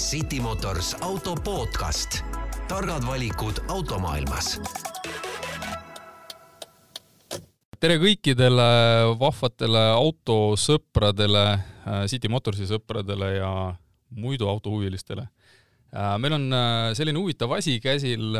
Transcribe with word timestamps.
City 0.00 0.40
Motors 0.40 0.94
auto 1.00 1.34
podcast. 1.44 2.22
targad 2.68 3.04
valikud 3.04 3.58
automaailmas 3.68 4.54
tere 7.80 7.98
kõikidele 8.00 8.68
vahvatele 9.20 9.82
autosõpradele, 9.98 11.44
äh, 11.84 12.06
City 12.08 12.32
Motorsi 12.32 12.64
sõpradele 12.70 13.28
ja 13.34 13.52
muidu 14.16 14.48
autohuvilistele. 14.48 15.26
Äh, 15.92 16.16
meil 16.16 16.38
on 16.38 16.48
äh, 16.48 16.88
selline 16.96 17.20
huvitav 17.20 17.52
asi 17.58 17.76
käsil, 17.80 18.32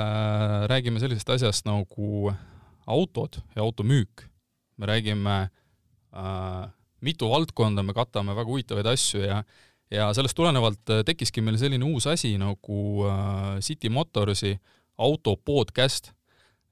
räägime 0.73 1.01
sellisest 1.01 1.37
asjast 1.37 1.69
nagu 1.69 2.33
autod 2.89 3.43
ja 3.55 3.63
automüük. 3.69 4.31
me 4.81 4.87
räägime 4.87 5.51
mitu 7.01 7.29
valdkonda, 7.29 7.83
me 7.83 7.93
katame 7.93 8.33
väga 8.33 8.49
huvitavaid 8.49 8.87
asju 8.87 9.21
ja 9.21 9.43
ja 9.91 10.13
sellest 10.15 10.37
tulenevalt 10.39 10.93
tekkiski 11.07 11.43
meil 11.43 11.59
selline 11.59 11.85
uus 11.85 12.07
asi 12.07 12.37
nagu 12.39 13.07
City 13.61 13.89
Motorsi 13.91 14.55
auto 15.01 15.37
podcast. 15.37 16.13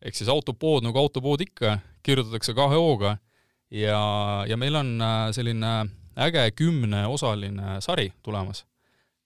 Ehk 0.03 0.15
siis 0.15 0.29
autopood 0.31 0.85
nagu 0.87 0.99
autopood 1.01 1.43
ikka, 1.43 1.79
kirjutatakse 2.07 2.55
kahe 2.55 2.79
O-ga. 2.79 3.17
Ja, 3.71 4.01
ja 4.49 4.57
meil 4.57 4.77
on 4.79 4.95
äh, 5.03 5.29
selline 5.37 5.73
äge 6.17 6.51
kümneosaline 6.57 7.81
sari 7.85 8.13
tulemas. 8.23 8.65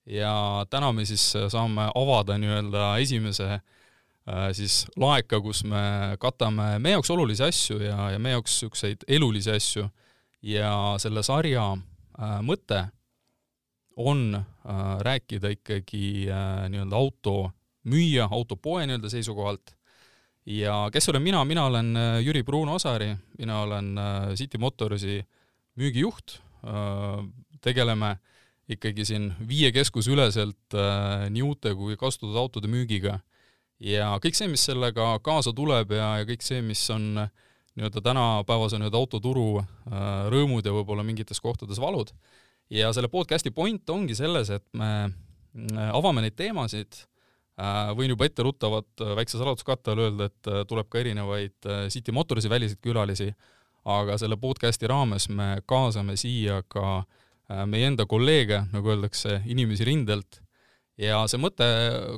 ja 0.05 0.65
täna 0.69 0.91
me 0.91 1.05
siis 1.07 1.23
saame 1.47 1.85
avada 1.95 2.35
nii-öelda 2.37 2.97
esimese 2.99 3.45
äh, 3.53 4.49
siis 4.51 4.81
laeka, 4.99 5.39
kus 5.39 5.61
me 5.63 6.17
katame 6.19 6.79
meie 6.79 6.97
jaoks 6.97 7.11
olulisi 7.15 7.43
asju 7.43 7.77
ja, 7.79 8.09
ja 8.11 8.19
meie 8.19 8.35
jaoks 8.35 8.51
niisuguseid 8.51 9.07
elulisi 9.07 9.51
asju. 9.51 9.87
Ja 10.43 10.73
selle 10.99 11.23
sarja 11.23 11.69
äh, 11.71 12.41
mõte 12.43 12.89
on 13.95 14.35
äh, 14.35 14.99
rääkida 14.99 15.53
ikkagi 15.53 16.29
äh, 16.31 16.65
nii-öelda 16.69 16.95
auto 16.95 17.51
müüja, 17.83 18.27
autopoe 18.31 18.85
nii-öelda 18.87 19.09
seisukohalt 19.09 19.75
ja 20.45 20.89
kes 20.91 21.09
olen 21.09 21.21
mina, 21.21 21.43
mina 21.45 21.65
olen 21.65 21.95
äh, 21.95 22.19
Jüri 22.23 22.43
Pruun-Osari, 22.43 23.15
mina 23.37 23.61
olen 23.61 23.97
äh, 23.97 24.33
City 24.35 24.57
Motorsi 24.57 25.23
müügijuht, 25.75 26.39
äh, 26.63 27.23
tegeleme 27.61 28.17
ikkagi 28.69 29.05
siin 29.05 29.33
viie 29.47 29.71
keskuse 29.75 30.11
üleselt 30.11 30.75
nii 31.29 31.41
uute 31.43 31.73
kui 31.75 31.97
kasutatud 31.99 32.37
autode 32.39 32.69
müügiga. 32.71 33.19
ja 33.79 34.13
kõik 34.23 34.37
see, 34.37 34.47
mis 34.47 34.63
sellega 34.63 35.17
kaasa 35.19 35.51
tuleb 35.51 35.91
ja, 35.91 36.13
ja 36.21 36.27
kõik 36.27 36.45
see, 36.45 36.61
mis 36.63 36.79
on 36.89 37.17
nii-öelda 37.75 38.01
tänapäevase 38.05 38.79
nii-öelda 38.79 39.01
autoturu 39.01 39.65
rõõmud 40.31 40.63
ja 40.63 40.71
võib-olla 40.71 41.03
mingites 41.03 41.43
kohtades 41.43 41.79
valud. 41.79 42.13
Ja 42.69 42.93
selle 42.93 43.09
podcasti 43.11 43.51
point 43.51 43.89
ongi 43.89 44.15
selles, 44.15 44.49
et 44.53 44.65
me 44.77 45.09
avame 45.93 46.23
neid 46.23 46.37
teemasid. 46.37 47.03
Äh, 47.61 47.91
võin 47.93 48.09
juba 48.09 48.25
etteruttavalt 48.25 49.01
äh, 49.05 49.11
väikse 49.19 49.37
saladuskatte 49.37 49.91
all 49.93 50.07
öelda, 50.07 50.25
et 50.31 50.47
äh, 50.49 50.63
tuleb 50.65 50.87
ka 50.89 50.97
erinevaid 51.03 51.67
City 51.93 52.13
Motorsi 52.15 52.49
väliseid 52.49 52.79
külalisi, 52.81 53.27
aga 53.85 54.15
selle 54.17 54.39
podcasti 54.41 54.89
raames 54.89 55.27
me 55.29 55.59
kaasame 55.69 56.15
siia 56.17 56.63
ka 56.71 57.03
meie 57.69 57.85
enda 57.91 58.07
kolleege, 58.09 58.63
nagu 58.71 58.89
öeldakse, 58.89 59.41
inimesi 59.51 59.85
rindelt, 59.85 60.39
ja 60.97 61.19
see 61.29 61.37
mõte 61.37 61.67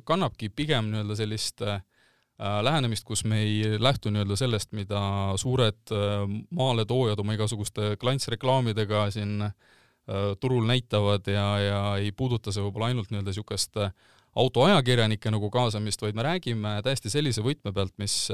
kannabki 0.08 0.52
pigem 0.54 0.92
nii-öelda 0.92 1.18
sellist 1.18 1.64
lähenemist, 2.38 3.04
kus 3.10 3.26
me 3.26 3.42
ei 3.42 3.80
lähtu 3.82 4.14
nii-öelda 4.14 4.38
sellest, 4.38 4.72
mida 4.78 5.02
suured 5.42 5.92
maaletoojad 6.56 7.20
oma 7.26 7.36
igasuguste 7.36 7.96
klantsreklaamidega 8.00 9.08
siin 9.18 9.50
turul 10.40 10.68
näitavad 10.70 11.28
ja, 11.28 11.46
ja 11.60 11.80
ei 11.98 12.12
puuduta 12.12 12.52
see 12.54 12.62
võib-olla 12.62 12.92
ainult 12.92 13.10
nii-öelda 13.10 13.32
niisugust 13.34 13.80
autoajakirjanike 14.36 15.32
nagu 15.32 15.50
kaasamist, 15.50 16.02
vaid 16.04 16.18
me 16.18 16.26
räägime 16.28 16.76
täiesti 16.86 17.10
sellise 17.10 17.42
võtme 17.42 17.74
pealt, 17.74 17.96
mis 17.98 18.28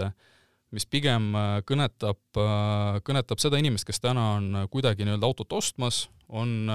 mis 0.72 0.88
pigem 0.88 1.34
kõnetab, 1.68 2.20
kõnetab 3.04 3.42
seda 3.44 3.60
inimest, 3.60 3.86
kes 3.88 4.00
täna 4.04 4.28
on 4.38 4.62
kuidagi 4.72 5.06
nii-öelda 5.06 5.28
autot 5.28 5.54
ostmas, 5.60 6.06
on 6.32 6.72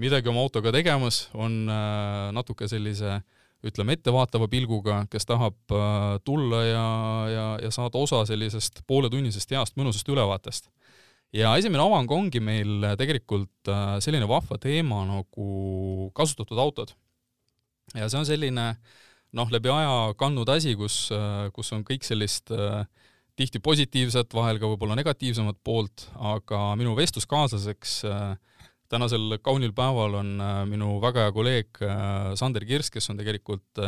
midagi 0.00 0.28
oma 0.28 0.42
autoga 0.44 0.72
tegemas, 0.74 1.26
on 1.34 1.64
natuke 2.36 2.68
sellise 2.68 3.20
ütleme, 3.62 3.96
ettevaatava 3.96 4.48
pilguga, 4.50 5.04
kes 5.10 5.26
tahab 5.28 5.74
tulla 6.26 6.62
ja, 6.66 6.86
ja, 7.30 7.46
ja 7.62 7.70
saada 7.74 8.00
osa 8.02 8.24
sellisest 8.28 8.82
pooletunnisest 8.90 9.54
heast 9.54 9.78
mõnusast 9.80 10.08
ülevaatest. 10.12 10.68
Ja 11.32 11.54
esimene 11.56 11.84
avang 11.84 12.10
ongi 12.12 12.40
meil 12.44 12.92
tegelikult 13.00 13.70
selline 14.04 14.28
vahva 14.28 14.58
teema 14.60 15.04
nagu 15.08 16.10
kasutatud 16.16 16.58
autod 16.60 16.92
ja 17.96 18.08
see 18.08 18.20
on 18.20 18.28
selline 18.28 18.66
noh, 19.36 19.50
läbi 19.52 19.70
aja 19.72 20.12
kandnud 20.18 20.48
asi, 20.52 20.74
kus, 20.78 21.06
kus 21.56 21.72
on 21.76 21.84
kõik 21.88 22.04
sellist 22.06 22.52
äh, 22.54 22.84
tihti 23.38 23.62
positiivset, 23.64 24.32
vahel 24.36 24.60
ka 24.60 24.68
võib-olla 24.70 24.96
negatiivsemat 24.98 25.60
poolt, 25.64 26.06
aga 26.32 26.72
minu 26.80 26.94
vestluskaaslaseks 26.98 27.98
äh, 28.08 28.24
tänasel 28.92 29.38
kaunil 29.44 29.72
päeval 29.76 30.18
on 30.20 30.34
äh, 30.36 30.58
minu 30.68 30.98
väga 31.02 31.26
hea 31.26 31.36
kolleeg 31.36 31.84
Sander 32.38 32.66
Kirss, 32.68 32.92
kes 32.92 33.08
on 33.12 33.20
tegelikult 33.20 33.84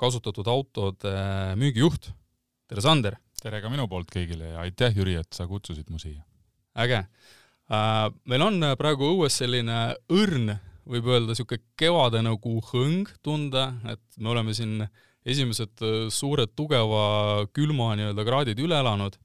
kasutatud 0.00 0.46
autode 0.50 1.16
müügijuht. 1.58 2.12
tere, 2.70 2.84
Sander! 2.84 3.18
tere 3.42 3.60
ka 3.60 3.68
minu 3.72 3.88
poolt 3.90 4.08
kõigile 4.14 4.54
ja 4.54 4.62
aitäh, 4.64 4.94
Jüri, 4.96 5.18
et 5.20 5.34
sa 5.34 5.48
kutsusid 5.50 5.90
mu 5.92 6.00
siia! 6.02 6.22
Äge! 6.74 7.04
Meil 8.28 8.42
on 8.44 8.60
praegu 8.76 9.06
õues 9.14 9.38
selline 9.40 9.94
õrn 10.12 10.52
võib 10.88 11.08
öelda 11.08 11.32
niisugune 11.32 11.62
kevade 11.80 12.20
nagu 12.24 12.58
hõng 12.70 13.08
tunda, 13.24 13.70
et 13.88 14.02
me 14.20 14.32
oleme 14.34 14.54
siin 14.56 14.82
esimesed 15.24 15.84
äh, 15.84 15.94
suured 16.12 16.52
tugeva 16.56 17.44
külma 17.56 17.94
nii-öelda 17.98 18.26
kraadid 18.26 18.60
üle 18.60 18.76
elanud 18.76 19.16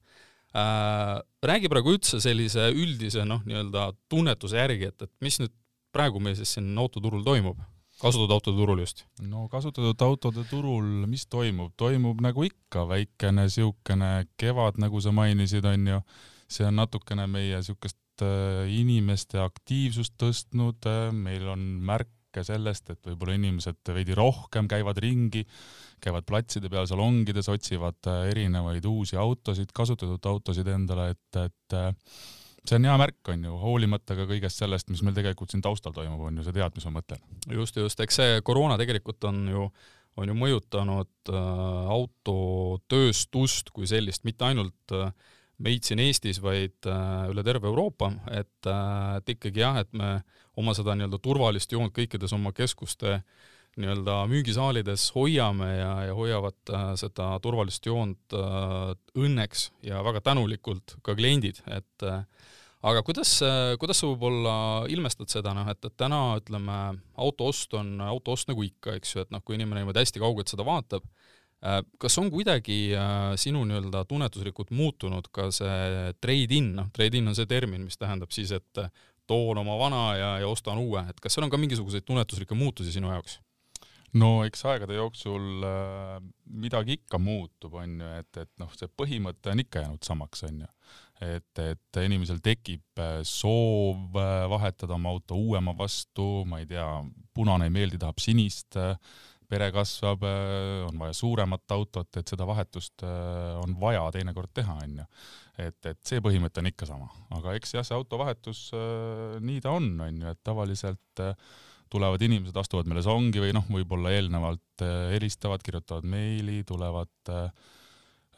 äh,. 0.56 1.18
räägi 1.44 1.70
praegu 1.72 1.94
üldse 1.96 2.20
sellise 2.24 2.70
üldise 2.72 3.26
noh, 3.28 3.44
nii-öelda 3.44 3.90
tunnetuse 4.08 4.56
järgi, 4.60 4.90
et, 4.90 5.04
et 5.04 5.12
mis 5.24 5.36
nüüd 5.42 5.52
praegu 5.94 6.22
meil 6.22 6.38
siis 6.38 6.56
siin 6.56 6.72
autoturul 6.80 7.24
toimub? 7.26 7.60
kasutatud 8.00 8.32
autode 8.32 8.56
turul 8.56 8.80
just? 8.80 9.04
no 9.20 9.44
kasutatud 9.52 10.06
autode 10.06 10.46
turul, 10.48 10.88
mis 11.10 11.26
toimub, 11.28 11.74
toimub 11.76 12.22
nagu 12.24 12.48
ikka 12.48 12.86
väikene 12.88 13.44
niisugune 13.44 14.12
kevad, 14.40 14.80
nagu 14.80 15.00
sa 15.04 15.12
mainisid, 15.12 15.68
on 15.68 15.88
ju, 15.94 16.00
see 16.50 16.66
on 16.66 16.80
natukene 16.80 17.26
meie 17.30 17.60
niisugust 17.60 18.00
Äh, 18.20 18.68
inimeste 18.80 19.40
aktiivsust 19.40 20.16
tõstnud, 20.20 20.84
äh, 20.88 21.08
meil 21.14 21.46
on 21.48 21.62
märke 21.86 22.42
sellest, 22.46 22.92
et 22.92 23.06
võib-olla 23.08 23.36
inimesed 23.38 23.92
veidi 23.94 24.16
rohkem 24.16 24.68
käivad 24.70 25.00
ringi, 25.00 25.46
käivad 26.04 26.26
platside 26.28 26.70
peal 26.72 26.88
salongides, 26.90 27.48
otsivad 27.52 28.10
äh, 28.10 28.26
erinevaid 28.34 28.84
uusi 28.88 29.16
autosid, 29.20 29.72
kasutatud 29.76 30.28
autosid 30.32 30.68
endale, 30.68 31.10
et, 31.14 31.40
et 31.40 31.78
see 32.68 32.76
on 32.76 32.90
hea 32.90 32.98
märk, 33.00 33.22
on 33.32 33.48
ju, 33.48 33.56
hoolimata 33.64 34.18
ka 34.18 34.28
kõigest 34.28 34.60
sellest, 34.60 34.92
mis 34.92 35.02
meil 35.06 35.16
tegelikult 35.16 35.54
siin 35.54 35.64
taustal 35.64 35.96
toimub, 35.96 36.20
on 36.28 36.42
ju, 36.42 36.46
sa 36.46 36.54
tead, 36.54 36.76
mis 36.76 36.88
ma 36.90 36.98
mõtlen. 37.00 37.24
just, 37.56 37.80
just, 37.80 38.04
eks 38.04 38.20
see 38.20 38.38
koroona 38.44 38.76
tegelikult 38.80 39.30
on 39.30 39.42
ju, 39.48 39.66
on 40.20 40.28
ju 40.28 40.36
mõjutanud 40.36 41.32
äh, 41.32 41.92
autotööstust 41.96 43.72
kui 43.72 43.88
sellist, 43.88 44.28
mitte 44.28 44.50
ainult 44.50 44.98
äh, 44.98 45.14
meid 45.64 45.86
siin 45.86 46.00
Eestis, 46.02 46.40
vaid 46.42 46.88
äh, 46.88 47.28
üle 47.30 47.44
terve 47.46 47.68
Euroopa, 47.70 48.10
et, 48.32 48.58
äh, 48.68 49.16
et 49.20 49.32
ikkagi 49.36 49.62
jah, 49.62 49.80
et 49.82 49.92
me 49.96 50.20
oma 50.60 50.74
seda 50.76 50.96
nii-öelda 50.96 51.20
turvalist 51.22 51.72
joont 51.72 51.94
kõikides 51.96 52.34
oma 52.36 52.54
keskuste 52.56 53.20
nii-öelda 53.80 54.24
müügisaalides 54.28 55.04
hoiame 55.14 55.68
ja, 55.76 55.90
ja 56.08 56.14
hoiavad 56.16 56.72
äh, 56.74 56.86
seda 57.00 57.32
turvalist 57.44 57.86
joont 57.86 58.34
õnneks 58.34 59.68
ja 59.86 60.00
väga 60.04 60.24
tänulikult 60.32 60.96
ka 61.06 61.14
kliendid, 61.18 61.62
et 61.70 62.06
aga 62.80 63.04
kuidas, 63.06 63.36
kuidas 63.80 64.00
sa 64.00 64.08
võib-olla 64.08 64.54
ilmestad 64.90 65.30
seda, 65.30 65.52
noh, 65.56 65.68
et, 65.70 65.84
et 65.84 65.96
täna 66.00 66.22
ütleme, 66.40 66.80
autoost 67.20 67.76
on 67.78 67.98
autoost 68.08 68.50
nagu 68.50 68.64
ikka, 68.66 68.96
eks 68.98 69.14
ju, 69.14 69.24
et 69.24 69.34
noh, 69.34 69.44
kui 69.44 69.58
inimene 69.60 69.84
niimoodi 69.84 70.02
hästi 70.02 70.22
kaugelt 70.24 70.50
seda 70.50 70.66
vaatab, 70.66 71.04
kas 72.00 72.16
on 72.18 72.30
kuidagi 72.32 72.94
äh, 72.96 73.34
sinu 73.40 73.66
nii-öelda 73.68 74.04
tunnetuslikult 74.08 74.72
muutunud 74.72 75.28
ka 75.32 75.50
see 75.52 76.14
trade-in, 76.20 76.72
noh, 76.78 76.88
trade-in 76.96 77.28
on 77.28 77.36
see 77.36 77.48
termin, 77.50 77.84
mis 77.84 78.00
tähendab 78.00 78.32
siis, 78.32 78.54
et 78.56 78.82
toon 79.28 79.60
oma 79.60 79.76
vana 79.78 80.02
ja, 80.16 80.30
ja 80.42 80.48
ostan 80.48 80.80
uue, 80.80 81.04
et 81.10 81.20
kas 81.20 81.36
seal 81.36 81.46
on 81.46 81.52
ka 81.52 81.60
mingisuguseid 81.60 82.06
tunnetuslikke 82.08 82.56
muutusi 82.56 82.96
sinu 82.96 83.12
jaoks? 83.12 83.38
no 84.16 84.40
eks 84.42 84.64
aegade 84.66 84.96
jooksul 84.96 85.66
äh, 85.68 86.16
midagi 86.64 86.96
ikka 86.98 87.20
muutub, 87.22 87.76
on 87.78 88.00
ju, 88.00 88.12
et, 88.24 88.40
et 88.40 88.50
noh, 88.58 88.72
see 88.74 88.88
põhimõte 88.88 89.52
on 89.52 89.62
ikka 89.62 89.84
jäänud 89.84 90.06
samaks, 90.06 90.46
on 90.48 90.64
ju. 90.64 90.70
et, 91.28 91.60
et 91.60 92.00
inimesel 92.00 92.40
tekib 92.42 93.04
soov 93.28 94.16
vahetada 94.50 94.96
oma 94.96 95.12
auto 95.12 95.36
uuema 95.36 95.76
vastu, 95.76 96.46
ma 96.48 96.64
ei 96.64 96.66
tea, 96.72 96.88
punane 97.36 97.68
ei 97.68 97.76
meeldi, 97.76 98.00
tahab 98.00 98.24
sinist 98.24 98.80
äh, 98.80 98.96
pere 99.50 99.70
kasvab, 99.74 100.22
äh, 100.26 100.84
on 100.86 101.00
vaja 101.00 101.16
suuremat 101.16 101.74
autot, 101.74 102.08
et 102.20 102.30
seda 102.30 102.46
vahetust 102.48 103.04
äh, 103.06 103.56
on 103.62 103.74
vaja 103.80 104.04
teinekord 104.14 104.52
teha, 104.56 104.76
onju. 104.84 105.06
et, 105.60 105.80
et 105.90 105.98
see 106.06 106.22
põhimõte 106.24 106.62
on 106.62 106.70
ikka 106.70 106.88
sama, 106.88 107.10
aga 107.36 107.56
eks 107.58 107.74
jah, 107.76 107.86
see 107.86 107.98
autovahetus 107.98 108.68
äh, 108.76 109.36
nii 109.44 109.60
ta 109.64 109.74
on, 109.76 109.92
onju, 110.06 110.30
et 110.30 110.40
tavaliselt 110.46 111.24
tulevad 111.90 112.22
inimesed, 112.22 112.54
astuvad 112.54 112.86
meile 112.86 113.02
songi 113.02 113.42
või 113.42 113.50
noh, 113.56 113.66
võib-olla 113.66 114.12
eelnevalt 114.14 114.84
helistavad, 115.10 115.62
kirjutavad 115.66 116.06
meili, 116.06 116.60
tulevad 116.64 117.32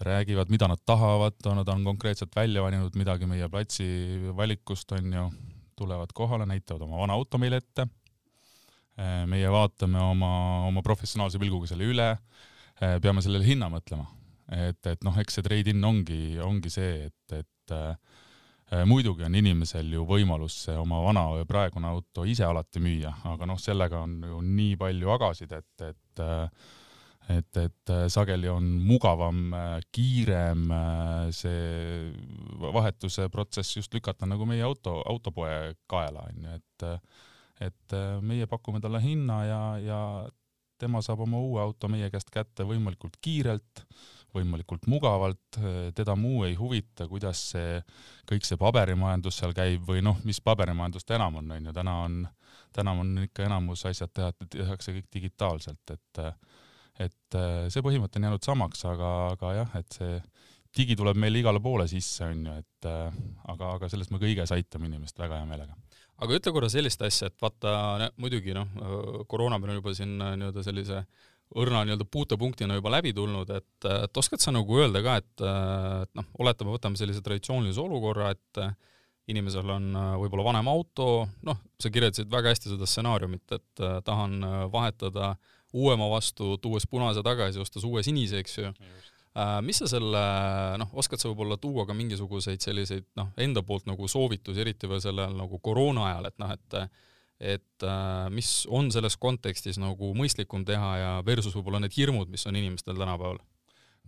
räägivad, 0.02 0.48
mida 0.48 0.70
nad 0.72 0.80
tahavad, 0.88 1.36
nad 1.44 1.68
on 1.68 1.84
konkreetselt 1.84 2.32
välja 2.34 2.64
valinud 2.64 2.96
midagi 2.96 3.28
meie 3.28 3.50
platsi 3.52 3.84
valikust, 4.32 4.96
on 4.96 5.12
ju, 5.18 5.26
tulevad 5.76 6.16
kohale, 6.16 6.48
näitavad 6.48 6.86
oma 6.88 7.02
vana 7.04 7.18
auto 7.20 7.38
meile 7.38 7.60
ette. 7.60 7.86
Meie 9.26 9.48
vaatame 9.48 10.00
oma, 10.04 10.32
oma 10.68 10.82
professionaalse 10.84 11.40
pilguga 11.40 11.70
selle 11.70 11.86
üle, 11.88 12.08
peame 12.76 13.22
sellele 13.24 13.46
hinna 13.46 13.70
mõtlema. 13.72 14.04
et, 14.52 14.84
et 14.86 15.04
noh, 15.06 15.16
eks 15.16 15.38
see 15.38 15.46
trade-in 15.46 15.84
ongi, 15.84 16.36
ongi 16.44 16.70
see, 16.70 17.06
et, 17.08 17.36
et 17.38 17.72
äh, 17.72 18.84
muidugi 18.84 19.24
on 19.24 19.38
inimesel 19.38 19.88
ju 19.94 20.04
võimalus 20.04 20.58
see 20.66 20.76
oma 20.76 21.00
vana 21.04 21.24
või 21.38 21.46
praegune 21.48 21.88
auto 21.88 22.26
ise 22.28 22.44
alati 22.44 22.82
müüa, 22.84 23.14
aga 23.32 23.48
noh, 23.48 23.60
sellega 23.60 24.02
on 24.04 24.18
ju 24.28 24.42
nii 24.44 24.76
palju 24.80 25.14
agasid, 25.16 25.56
et, 25.56 25.88
et 25.88 26.24
äh, 26.26 26.70
et, 27.30 27.56
et 27.56 27.90
äh, 27.90 28.06
sageli 28.10 28.48
on 28.50 28.64
mugavam, 28.82 29.52
äh, 29.54 29.80
kiirem 29.94 30.70
äh, 30.74 31.28
see 31.34 32.12
vahetuse 32.62 33.28
protsess 33.32 33.76
just 33.76 33.94
lükata 33.94 34.26
nagu 34.26 34.46
meie 34.48 34.64
auto, 34.66 34.98
autopoe 35.06 35.74
kaela, 35.90 36.26
onju, 36.32 36.56
et 36.58 36.86
et 37.62 37.96
meie 38.24 38.48
pakume 38.50 38.80
talle 38.82 39.00
hinna 39.02 39.42
ja, 39.46 39.60
ja 39.82 40.00
tema 40.82 41.02
saab 41.04 41.22
oma 41.26 41.38
uue 41.38 41.60
auto 41.62 41.88
meie 41.90 42.08
käest 42.10 42.32
kätte 42.32 42.66
võimalikult 42.66 43.18
kiirelt, 43.22 43.84
võimalikult 44.34 44.88
mugavalt, 44.88 45.58
teda 45.94 46.16
muu 46.16 46.42
ei 46.48 46.56
huvita, 46.58 47.06
kuidas 47.10 47.42
see, 47.52 47.76
kõik 48.28 48.48
see 48.48 48.58
paberimajandus 48.58 49.38
seal 49.42 49.52
käib 49.54 49.84
või 49.86 50.02
noh, 50.02 50.18
mis 50.26 50.40
paberimajandust 50.42 51.12
enam 51.14 51.38
on, 51.42 51.52
onju, 51.58 51.74
täna 51.76 51.96
on, 52.06 52.18
täna 52.74 52.96
on 52.98 53.12
ikka 53.26 53.46
enamus 53.46 53.84
asjad 53.90 54.10
teha, 54.16 54.32
tehakse 54.56 54.96
kõik 54.96 55.10
digitaalselt, 55.12 55.94
et 55.94 56.22
et 57.00 57.36
äh, 57.38 57.68
see 57.72 57.84
põhimõte 57.84 58.18
on 58.20 58.26
jäänud 58.28 58.44
samaks, 58.44 58.84
aga, 58.88 59.12
aga 59.32 59.52
jah, 59.56 59.76
et 59.80 59.96
see 59.96 60.18
digi 60.76 60.96
tuleb 60.96 61.18
meile 61.20 61.40
igale 61.40 61.60
poole 61.62 61.86
sisse, 61.88 62.26
on 62.28 62.46
ju, 62.48 62.56
et 62.62 62.88
äh, 62.88 63.20
aga, 63.52 63.74
aga 63.78 63.90
selles 63.92 64.10
me 64.12 64.20
kõiges 64.22 64.52
aitame 64.54 64.90
inimest 64.90 65.18
väga 65.20 65.40
hea 65.40 65.48
meelega. 65.48 65.76
Aga 66.22 66.38
ütle 66.38 66.52
korra 66.54 66.70
sellist 66.72 67.02
asja, 67.04 67.30
et 67.30 67.36
vaata, 67.42 68.08
muidugi 68.22 68.54
noh, 68.56 68.70
koroona 69.30 69.58
meil 69.60 69.74
on 69.74 69.82
juba 69.82 69.94
siin 69.96 70.16
äh, 70.20 70.34
nii-öelda 70.40 70.64
sellise 70.66 71.02
õrna 71.58 71.82
nii-öelda 71.84 72.06
puutepunktina 72.08 72.78
juba 72.78 72.94
läbi 72.94 73.12
tulnud, 73.16 73.50
et, 73.52 73.88
et 73.90 74.20
oskad 74.22 74.40
sa 74.40 74.54
nagu 74.54 74.78
öelda 74.80 75.02
ka, 75.04 75.18
et, 75.20 75.44
et 75.44 76.12
noh, 76.16 76.28
oletame, 76.40 76.72
võtame 76.72 76.96
sellise 76.96 77.20
traditsioonilise 77.24 77.82
olukorra, 77.82 78.30
et 78.32 78.62
inimesel 79.28 79.68
on 79.70 79.90
võib-olla 80.22 80.46
vanem 80.48 80.70
auto, 80.72 81.26
noh, 81.46 81.60
sa 81.80 81.92
kirjeldasid 81.92 82.30
väga 82.32 82.54
hästi 82.54 82.72
seda 82.72 82.88
stsenaariumit, 82.88 83.44
et 83.58 83.84
tahan 84.06 84.40
vahetada 84.72 85.34
uuema 85.72 86.08
vastu, 86.12 86.56
tuues 86.62 86.88
punase 86.88 87.22
tagasi, 87.24 87.60
ostes 87.60 87.84
uue 87.88 88.02
sinise, 88.04 88.40
eks 88.42 88.58
ju. 88.58 88.72
Äh, 89.32 89.62
mis 89.64 89.78
sa 89.80 89.86
selle, 89.88 90.22
noh, 90.76 90.90
oskad 91.00 91.22
sa 91.22 91.30
võib-olla 91.30 91.56
tuua 91.60 91.86
ka 91.88 91.94
mingisuguseid 91.96 92.60
selliseid 92.60 93.06
noh, 93.16 93.30
enda 93.40 93.62
poolt 93.64 93.86
nagu 93.88 94.04
soovitusi, 94.10 94.60
eriti 94.60 94.90
veel 94.90 95.00
sellel 95.00 95.32
nagu 95.38 95.56
koroona 95.64 96.04
ajal, 96.10 96.28
et 96.28 96.38
noh, 96.42 96.52
et 96.52 96.78
et 97.42 97.84
äh, 97.88 98.26
mis 98.30 98.48
on 98.70 98.92
selles 98.94 99.16
kontekstis 99.18 99.80
nagu 99.80 100.12
mõistlikum 100.14 100.62
teha 100.68 100.90
ja 101.00 101.14
versus 101.26 101.56
võib-olla 101.56 101.80
need 101.82 101.96
hirmud, 101.96 102.28
mis 102.30 102.44
on 102.46 102.58
inimestel 102.60 102.94
tänapäeval? 103.00 103.40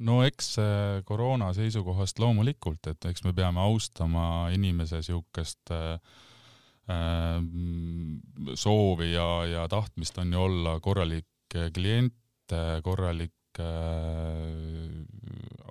no 0.05 0.19
eks 0.27 0.59
koroona 1.09 1.53
seisukohast 1.57 2.19
loomulikult, 2.21 2.85
et 2.91 3.09
eks 3.09 3.25
me 3.25 3.33
peame 3.33 3.63
austama 3.63 4.51
inimese 4.53 5.01
niisugust 5.01 5.73
äh, 5.73 5.95
äh, 6.93 7.39
soovi 8.61 9.15
ja, 9.15 9.29
ja 9.49 9.65
tahtmist 9.73 10.19
on 10.21 10.37
ju 10.37 10.45
olla 10.51 10.77
korralik 10.85 11.57
klient, 11.73 12.15
korralik 12.85 13.33
äh, 13.33 13.44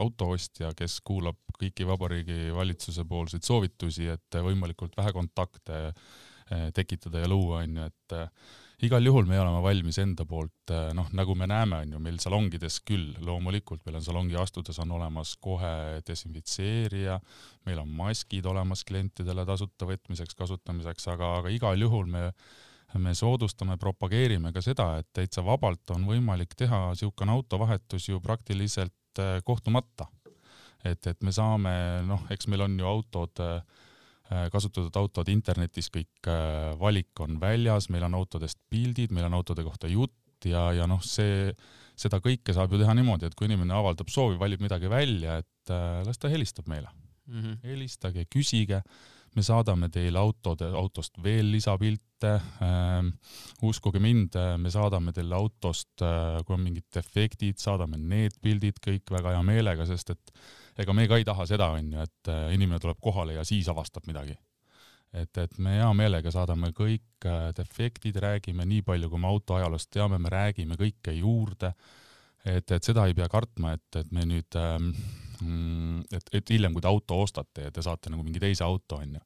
autoostja, 0.04 0.72
kes 0.78 1.00
kuulab 1.06 1.38
kõiki 1.58 1.88
Vabariigi 1.88 2.52
Valitsuse 2.56 3.06
poolseid 3.08 3.46
soovitusi, 3.46 4.10
et 4.14 4.40
võimalikult 4.44 4.98
vähe 4.98 5.14
kontakte 5.16 5.80
äh, 5.90 6.70
tekitada 6.76 7.24
ja 7.24 7.30
luua, 7.30 7.64
on 7.64 7.78
ju, 7.78 7.88
et 7.92 8.16
äh, 8.18 8.52
igal 8.84 9.06
juhul 9.06 9.28
me 9.30 9.40
oleme 9.40 9.62
valmis 9.64 9.98
enda 10.02 10.26
poolt, 10.28 10.74
noh, 10.98 11.08
nagu 11.16 11.36
me 11.40 11.48
näeme, 11.48 11.84
on 11.86 11.96
ju, 11.96 12.02
meil 12.04 12.20
salongides 12.20 12.82
küll, 12.88 13.14
loomulikult 13.24 13.86
meil 13.86 14.00
on 14.00 14.06
salongi 14.06 14.38
astudes 14.40 14.80
on 14.84 14.92
olemas 14.98 15.36
kohe 15.44 16.02
desinfitseerija, 16.08 17.20
meil 17.68 17.80
on 17.84 17.94
maskid 18.04 18.46
olemas 18.50 18.84
klientidele 18.88 19.46
tasuta 19.48 19.88
võtmiseks, 19.90 20.36
kasutamiseks, 20.40 21.08
aga, 21.14 21.38
aga 21.40 21.54
igal 21.54 21.80
juhul 21.86 22.12
me 22.12 22.30
me 23.02 23.14
soodustame, 23.18 23.78
propageerime 23.82 24.52
ka 24.54 24.62
seda, 24.64 24.88
et 25.02 25.10
täitsa 25.16 25.44
vabalt 25.46 25.94
on 25.96 26.06
võimalik 26.08 26.54
teha 26.58 26.90
niisugune 26.92 27.34
autovahetus 27.34 28.10
ju 28.10 28.20
praktiliselt 28.24 29.22
äh, 29.22 29.40
kohtumata. 29.46 30.08
et, 30.84 31.08
et 31.08 31.22
me 31.24 31.32
saame, 31.32 31.72
noh, 32.04 32.26
eks 32.34 32.50
meil 32.52 32.66
on 32.66 32.74
ju 32.80 32.88
autod, 32.88 33.40
äh, 33.40 34.50
kasutatud 34.52 34.96
autod 35.00 35.30
internetis, 35.32 35.90
kõik 35.94 36.28
äh, 36.28 36.74
valik 36.80 37.20
on 37.24 37.40
väljas, 37.40 37.90
meil 37.90 38.04
on 38.04 38.18
autodest 38.20 38.60
pildid, 38.70 39.14
meil 39.16 39.30
on 39.30 39.40
autode 39.40 39.64
kohta 39.64 39.88
jutt 39.88 40.46
ja, 40.46 40.72
ja 40.76 40.88
noh, 40.90 41.00
see, 41.00 41.54
seda 41.96 42.20
kõike 42.20 42.54
saab 42.54 42.74
ju 42.74 42.82
teha 42.82 42.94
niimoodi, 42.98 43.30
et 43.30 43.36
kui 43.36 43.48
inimene 43.48 43.74
avaldab 43.74 44.12
soovi, 44.12 44.36
valib 44.42 44.62
midagi 44.62 44.92
välja, 44.92 45.40
et 45.40 45.74
las 46.04 46.20
ta 46.20 46.28
helistab 46.28 46.68
meile 46.68 46.90
mm. 47.28 47.42
-hmm. 47.42 47.58
helistage, 47.64 48.26
küsige 48.28 48.82
me 49.36 49.44
saadame 49.46 49.90
teile 49.94 50.20
autode, 50.20 50.70
autost 50.78 51.18
veel 51.24 51.52
lisapilte 51.54 52.34
äh,. 52.38 53.10
uskuge 53.64 54.00
mind, 54.04 54.36
äh, 54.40 54.56
me 54.58 54.72
saadame 54.74 55.14
teile 55.16 55.36
autost 55.36 56.02
äh,, 56.02 56.40
kui 56.46 56.58
on 56.58 56.64
mingid 56.66 56.88
defektid, 56.94 57.60
saadame 57.62 58.00
need 58.00 58.38
pildid 58.42 58.80
kõik 58.84 59.14
väga 59.14 59.36
hea 59.36 59.44
meelega, 59.48 59.88
sest 59.90 60.14
et 60.16 60.34
ega 60.80 60.96
me 60.96 61.08
ka 61.10 61.20
ei 61.20 61.28
taha 61.28 61.46
seda, 61.50 61.70
on 61.78 61.92
ju, 61.94 62.08
et 62.08 62.32
äh, 62.34 62.48
inimene 62.56 62.82
tuleb 62.84 63.00
kohale 63.02 63.38
ja 63.38 63.46
siis 63.48 63.70
avastab 63.70 64.08
midagi. 64.10 64.38
et, 65.14 65.38
et 65.38 65.58
me 65.62 65.76
hea 65.78 65.90
meelega 65.94 66.32
saadame 66.34 66.72
kõik 66.74 67.28
äh, 67.30 67.52
defektid, 67.58 68.18
räägime 68.18 68.66
nii 68.66 68.82
palju, 68.86 69.10
kui 69.10 69.22
me 69.22 69.30
auto 69.30 69.60
ajaloost 69.60 69.92
teame, 69.94 70.18
me 70.18 70.32
räägime 70.34 70.80
kõike 70.80 71.14
juurde. 71.20 71.74
et, 72.46 72.72
et 72.72 72.84
seda 72.84 73.06
ei 73.08 73.14
pea 73.14 73.30
kartma, 73.30 73.74
et, 73.78 74.02
et 74.02 74.12
me 74.12 74.26
nüüd 74.28 74.58
ähm, 74.60 74.90
et, 76.12 76.32
et 76.40 76.54
hiljem, 76.56 76.74
kui 76.76 76.84
te 76.84 76.90
auto 76.90 77.20
ostate 77.24 77.68
ja 77.68 77.74
te 77.74 77.84
saate 77.86 78.12
nagu 78.14 78.24
mingi 78.26 78.42
teise 78.42 78.66
auto, 78.66 79.00
onju. 79.04 79.22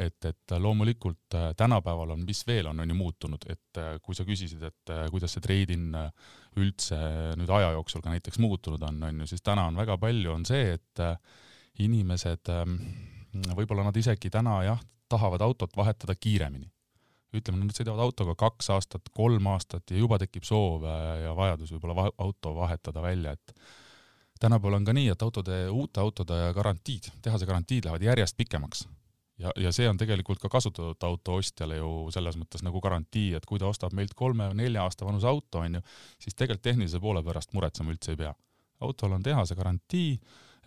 et, 0.00 0.24
et 0.24 0.54
loomulikult 0.62 1.36
äh, 1.36 1.50
tänapäeval 1.58 2.14
on, 2.14 2.24
mis 2.24 2.40
veel 2.46 2.70
on, 2.70 2.80
on 2.80 2.88
ju 2.88 2.96
muutunud, 2.96 3.44
et 3.50 3.80
äh, 3.82 3.92
kui 4.02 4.16
sa 4.16 4.24
küsisid, 4.24 4.62
et 4.64 4.92
äh, 4.94 5.04
kuidas 5.12 5.34
see 5.36 5.44
trade-in 5.44 5.92
üldse 6.60 6.98
nüüd 7.38 7.50
aja 7.52 7.72
jooksul 7.76 8.02
ka 8.02 8.14
näiteks 8.14 8.40
muutunud 8.42 8.82
on, 8.86 9.02
on 9.10 9.22
ju, 9.22 9.30
siis 9.30 9.42
täna 9.44 9.68
on 9.70 9.78
väga 9.78 9.98
palju, 10.00 10.32
on 10.32 10.46
see, 10.48 10.78
et 10.78 11.04
inimesed, 11.80 12.50
ähm, 12.54 12.76
võib-olla 13.56 13.86
nad 13.86 13.96
isegi 13.96 14.30
täna 14.32 14.60
jah, 14.66 14.80
tahavad 15.10 15.42
autot 15.46 15.76
vahetada 15.76 16.16
kiiremini 16.18 16.70
ütleme, 17.36 17.60
nad 17.62 17.76
sõidavad 17.76 18.02
autoga 18.08 18.34
kaks 18.38 18.72
aastat, 18.74 19.10
kolm 19.14 19.46
aastat 19.52 19.92
ja 19.92 20.00
juba 20.00 20.18
tekib 20.18 20.46
soov 20.46 20.86
ja 21.22 21.34
vajadus 21.38 21.70
võib-olla 21.76 22.08
auto 22.18 22.54
vahetada 22.56 23.02
välja, 23.04 23.36
et 23.38 23.54
tänapäeval 24.40 24.80
on 24.80 24.88
ka 24.88 24.94
nii, 24.96 25.08
et 25.12 25.22
autode, 25.22 25.60
uute 25.68 26.00
autode 26.00 26.38
garantiid, 26.54 27.10
tehase 27.22 27.46
garantiid 27.46 27.84
lähevad 27.84 28.02
järjest 28.02 28.36
pikemaks. 28.36 28.88
ja, 29.38 29.52
ja 29.56 29.72
see 29.72 29.88
on 29.88 29.96
tegelikult 29.96 30.38
ka 30.38 30.48
kasutatud 30.48 31.08
auto 31.08 31.38
ostjale 31.40 31.76
ju 31.76 32.10
selles 32.12 32.36
mõttes 32.36 32.64
nagu 32.64 32.80
garantii, 32.80 33.34
et 33.34 33.46
kui 33.46 33.58
ta 33.58 33.70
ostab 33.70 33.94
meilt 33.96 34.14
kolme-nelja 34.14 34.82
aasta 34.84 35.06
vanuse 35.06 35.28
auto, 35.28 35.64
on 35.64 35.78
ju, 35.78 35.82
siis 36.18 36.34
tegelikult 36.34 36.62
tehnilise 36.62 37.00
poole 37.00 37.22
pärast 37.24 37.52
muretsema 37.56 37.92
üldse 37.94 38.12
ei 38.12 38.20
pea. 38.20 38.34
autol 38.80 39.12
on 39.12 39.22
tehase 39.22 39.54
garantii 39.54 40.18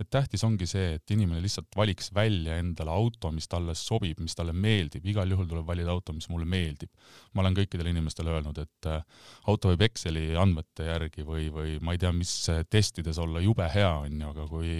et 0.03 0.09
tähtis 0.11 0.43
ongi 0.45 0.67
see, 0.69 0.97
et 0.97 1.13
inimene 1.15 1.41
lihtsalt 1.43 1.73
valiks 1.77 2.11
välja 2.15 2.57
endale 2.61 2.93
auto, 2.93 3.31
mis 3.33 3.47
talle 3.49 3.75
sobib, 3.77 4.19
mis 4.23 4.35
talle 4.37 4.53
meeldib, 4.53 5.05
igal 5.09 5.29
juhul 5.31 5.47
tuleb 5.49 5.67
valida 5.67 5.93
auto, 5.93 6.15
mis 6.15 6.29
mulle 6.31 6.47
meeldib. 6.49 6.91
ma 7.33 7.43
olen 7.43 7.57
kõikidele 7.57 7.93
inimestele 7.93 8.33
öelnud, 8.35 8.59
et 8.63 8.89
äh, 8.91 9.03
auto 9.51 9.71
võib 9.71 9.85
Exceli 9.87 10.29
andmete 10.39 10.87
järgi 10.89 11.25
või, 11.27 11.49
või 11.53 11.77
ma 11.81 11.95
ei 11.95 12.01
tea, 12.01 12.13
mis 12.15 12.33
testides 12.69 13.19
olla 13.23 13.41
jube 13.43 13.67
hea, 13.73 13.91
onju, 14.05 14.33
aga 14.35 14.47
kui, 14.51 14.79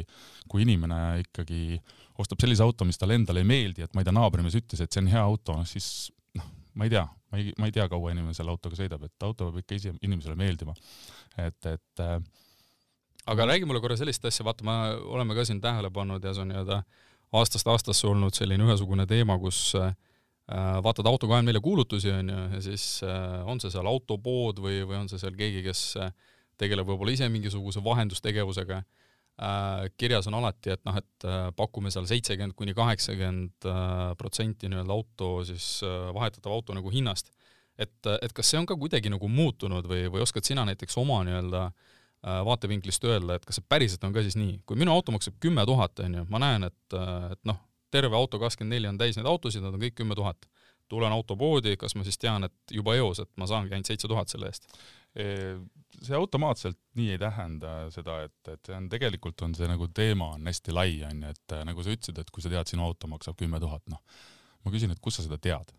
kui 0.52 0.68
inimene 0.68 1.00
ikkagi 1.24 1.80
ostab 2.22 2.44
sellise 2.44 2.64
auto, 2.66 2.86
mis 2.86 3.00
talle 3.00 3.18
endale 3.18 3.42
ei 3.44 3.50
meeldi, 3.50 3.86
et 3.86 3.96
ma 3.96 4.04
ei 4.04 4.10
tea, 4.10 4.16
naabrimees 4.16 4.60
ütles, 4.60 4.84
et 4.84 4.94
see 4.94 5.02
on 5.02 5.10
hea 5.12 5.24
auto, 5.24 5.58
noh 5.58 5.68
siis 5.70 5.88
noh, 6.38 6.48
ma 6.78 6.88
ei 6.88 6.94
tea, 6.94 7.04
ma 7.32 7.42
ei, 7.42 7.54
ma 7.60 7.70
ei 7.70 7.76
tea, 7.76 7.88
kaua 7.90 8.14
inimene 8.14 8.36
selle 8.38 8.54
autoga 8.54 8.78
sõidab, 8.78 9.06
et 9.08 9.26
auto 9.26 9.50
peab 9.50 9.62
ikka 9.64 9.78
ise 9.80 9.94
inimesele 10.06 10.38
meeldima. 10.40 10.76
et, 11.38 11.72
et 11.72 12.04
äh, 12.04 12.18
aga 13.26 13.46
räägi 13.48 13.66
mulle 13.66 13.82
korra 13.82 13.98
sellist 13.98 14.26
asja, 14.26 14.46
vaata, 14.46 14.66
me 14.68 14.78
oleme 15.16 15.36
ka 15.36 15.46
siin 15.48 15.62
tähele 15.64 15.92
pannud 15.94 16.24
ja 16.24 16.34
see 16.34 16.44
on 16.44 16.52
nii-öelda 16.52 16.82
aastast 17.40 17.70
aastasse 17.72 18.08
olnud 18.08 18.36
selline 18.36 18.66
ühesugune 18.68 19.06
teema, 19.10 19.38
kus 19.42 19.60
äh, 19.80 19.94
vaatad 20.84 21.08
autoga 21.10 21.38
ainult 21.38 21.52
meile 21.52 21.62
kuulutusi, 21.64 22.12
on 22.12 22.34
ju, 22.34 22.42
ja 22.58 22.64
siis 22.66 22.88
äh, 23.08 23.40
on 23.50 23.64
see 23.64 23.72
seal 23.74 23.88
autopood 23.90 24.60
või, 24.64 24.82
või 24.88 25.00
on 25.04 25.10
see 25.12 25.22
seal 25.22 25.38
keegi, 25.40 25.64
kes 25.66 25.86
äh, 26.04 26.12
tegeleb 26.60 26.90
võib-olla 26.90 27.16
ise 27.16 27.30
mingisuguse 27.32 27.82
vahendustegevusega 27.84 28.82
äh,, 28.84 29.88
kirjas 29.98 30.28
on 30.30 30.38
alati, 30.42 30.76
et 30.76 30.84
noh, 30.86 31.00
et 31.00 31.28
äh, 31.30 31.48
pakume 31.56 31.94
seal 31.96 32.06
seitsekümmend 32.10 32.58
kuni 32.60 32.76
kaheksakümmend 32.78 33.72
äh, 33.72 34.12
protsenti 34.20 34.70
nii-öelda 34.70 35.00
auto 35.00 35.32
siis 35.48 35.80
äh, 35.88 36.12
vahetatav 36.14 36.54
auto 36.54 36.76
nagu 36.76 36.92
hinnast. 36.94 37.32
Et, 37.74 38.06
et 38.22 38.34
kas 38.38 38.52
see 38.52 38.60
on 38.60 38.68
ka 38.70 38.76
kuidagi 38.78 39.10
nagu 39.10 39.26
muutunud 39.26 39.88
või, 39.90 40.04
või 40.14 40.22
oskad 40.22 40.46
sina 40.46 40.62
näiteks 40.68 40.94
oma 41.02 41.24
nii-öelda 41.26 41.64
äh, 41.72 41.94
vaatevinklist 42.24 43.04
öelda, 43.08 43.38
et 43.38 43.46
kas 43.46 43.60
see 43.60 43.70
päriselt 43.70 44.04
on 44.08 44.16
ka 44.16 44.24
siis 44.24 44.38
nii, 44.40 44.62
kui 44.68 44.80
minu 44.80 44.94
auto 44.94 45.12
maksab 45.16 45.36
kümme 45.44 45.66
tuhat, 45.68 46.00
on 46.06 46.20
ju, 46.20 46.26
ma 46.32 46.40
näen, 46.44 46.70
et, 46.70 46.98
et 47.36 47.42
noh, 47.50 47.60
terve 47.94 48.18
auto 48.18 48.40
kakskümmend 48.42 48.78
neli 48.78 48.90
on 48.90 49.00
täis 49.00 49.20
neid 49.20 49.30
autosid, 49.30 49.64
nad 49.64 49.76
on 49.76 49.84
kõik 49.84 49.98
kümme 50.02 50.18
tuhat. 50.20 50.50
tulen 50.92 51.14
autopoodi, 51.16 51.72
kas 51.80 51.96
ma 51.96 52.04
siis 52.06 52.20
tean, 52.22 52.44
et 52.44 52.74
juba 52.76 52.94
eos, 52.94 53.18
et 53.24 53.30
ma 53.40 53.48
saangi 53.50 53.74
ainult 53.74 53.88
seitse 53.88 54.08
tuhat 54.08 54.30
selle 54.30 54.52
eest? 54.52 54.68
see 55.14 56.16
automaatselt 56.18 56.78
nii 56.98 57.12
ei 57.14 57.20
tähenda 57.22 57.74
seda, 57.94 58.24
et, 58.26 58.50
et 58.50 58.66
see 58.66 58.76
on 58.76 58.88
tegelikult 58.90 59.42
on 59.46 59.54
see 59.54 59.68
nagu 59.70 59.88
teema 59.94 60.32
on 60.34 60.50
hästi 60.50 60.74
lai 60.74 60.96
onju, 61.06 61.30
et 61.30 61.56
nagu 61.70 61.86
sa 61.86 61.94
ütlesid, 61.94 62.20
et 62.20 62.32
kui 62.34 62.42
sa 62.42 62.50
tead, 62.50 62.72
sinu 62.72 62.86
auto 62.86 63.10
maksab 63.12 63.38
kümme 63.38 63.62
tuhat, 63.62 63.86
noh. 63.94 64.02
ma 64.66 64.74
küsin, 64.74 64.94
et 64.94 65.02
kust 65.02 65.22
sa 65.22 65.28
seda 65.28 65.38
tead? 65.38 65.74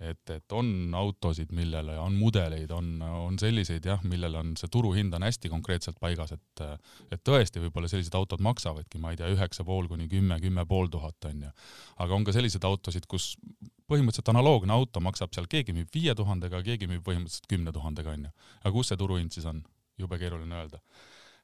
Et, 0.00 0.30
et 0.32 0.52
on 0.56 0.94
autosid, 0.96 1.50
millele 1.56 1.96
on 2.00 2.14
mudeleid, 2.16 2.70
on, 2.72 2.92
on 3.04 3.36
selliseid 3.40 3.84
jah, 3.86 4.00
millel 4.08 4.38
on 4.40 4.54
see 4.56 4.70
turuhind 4.72 5.14
on 5.16 5.26
hästi 5.26 5.50
konkreetselt 5.52 6.00
paigas, 6.00 6.32
et 6.36 6.64
et 7.12 7.22
tõesti, 7.26 7.60
võib-olla 7.62 7.88
sellised 7.90 8.14
autod 8.16 8.42
maksavadki, 8.44 9.00
ma 9.02 9.12
ei 9.12 9.20
tea, 9.20 9.28
üheksa 9.32 9.64
pool 9.66 9.88
kuni 9.90 10.08
kümme, 10.08 10.40
kümme 10.40 10.64
pool 10.68 10.88
tuhat 10.92 11.28
onju. 11.28 11.52
aga 12.04 12.16
on 12.16 12.24
ka 12.24 12.34
selliseid 12.36 12.64
autosid, 12.64 13.06
kus 13.10 13.34
põhimõtteliselt 13.90 14.32
analoogne 14.32 14.72
auto 14.72 15.02
maksab 15.04 15.34
seal, 15.36 15.48
keegi 15.50 15.76
müüb 15.76 15.92
viie 15.94 16.14
tuhandega, 16.16 16.62
keegi 16.64 16.88
müüb 16.90 17.04
põhimõtteliselt 17.06 17.48
kümne 17.50 17.72
tuhandega 17.72 18.16
onju. 18.16 18.34
aga 18.64 18.74
kus 18.76 18.92
see 18.92 19.00
turuhind 19.00 19.36
siis 19.36 19.48
on? 19.50 19.64
jube 20.00 20.16
keeruline 20.16 20.54
öelda 20.56 20.78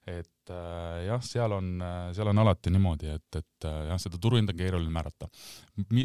et 0.06 0.52
äh, 0.54 1.00
jah, 1.08 1.20
seal 1.20 1.52
on, 1.52 1.72
seal 2.14 2.30
on 2.30 2.38
alati 2.38 2.70
niimoodi, 2.70 3.10
et, 3.10 3.40
et 3.40 3.66
äh, 3.66 3.80
jah, 3.90 3.98
seda 4.00 4.20
turuhinda 4.22 4.54
on 4.54 4.60
keeruline 4.60 4.94
määrata. 4.94 5.28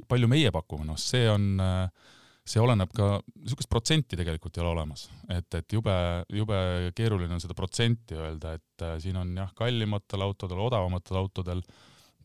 palju 0.10 0.28
meie 0.28 0.52
pakume, 0.52 0.88
noh, 0.90 0.98
see 1.00 1.30
on 1.30 1.54
äh, 1.62 2.10
see 2.52 2.62
oleneb 2.62 2.92
ka, 2.96 3.14
niisugust 3.42 3.70
protsenti 3.72 4.20
tegelikult 4.20 4.58
ei 4.58 4.64
ole 4.64 4.74
olemas, 4.76 5.08
et, 5.32 5.48
et 5.58 5.76
jube, 5.78 5.94
jube 6.36 6.62
keeruline 6.98 7.38
on 7.38 7.44
seda 7.44 7.56
protsenti 7.58 8.18
öelda, 8.18 8.56
et 8.60 8.86
äh, 8.86 8.98
siin 9.04 9.20
on 9.22 9.34
jah, 9.38 9.52
kallimatel 9.58 10.26
autodel, 10.28 10.64
odavamatel 10.68 11.22
autodel, 11.22 11.62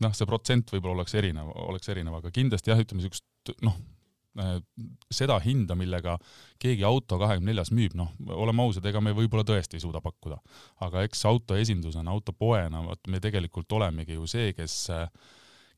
noh, 0.03 0.15
see 0.17 0.29
protsent 0.29 0.73
võib-olla 0.73 0.99
oleks 0.99 1.15
erinev, 1.17 1.53
oleks 1.67 1.93
erinev, 1.93 2.19
aga 2.19 2.33
kindlasti 2.33 2.73
jah, 2.73 2.81
ütleme 2.83 3.03
niisugust 3.03 3.53
noh, 3.65 3.79
äh, 4.43 4.53
seda 5.13 5.39
hinda, 5.43 5.77
millega 5.79 6.17
keegi 6.61 6.85
auto 6.87 7.19
kahekümne 7.21 7.53
neljas 7.53 7.71
müüb, 7.75 7.95
noh, 7.97 8.11
oleme 8.35 8.67
ausad, 8.67 8.85
ega 8.89 9.01
me 9.03 9.15
võib-olla 9.17 9.47
tõesti 9.47 9.79
ei 9.79 9.85
suuda 9.85 10.03
pakkuda. 10.03 10.41
aga 10.87 11.07
eks 11.07 11.25
autoesindusena, 11.31 12.11
autopoena, 12.11 12.83
vot 12.91 13.11
me 13.11 13.23
tegelikult 13.23 13.79
olemegi 13.79 14.19
ju 14.19 14.29
see, 14.29 14.53
kes 14.57 14.85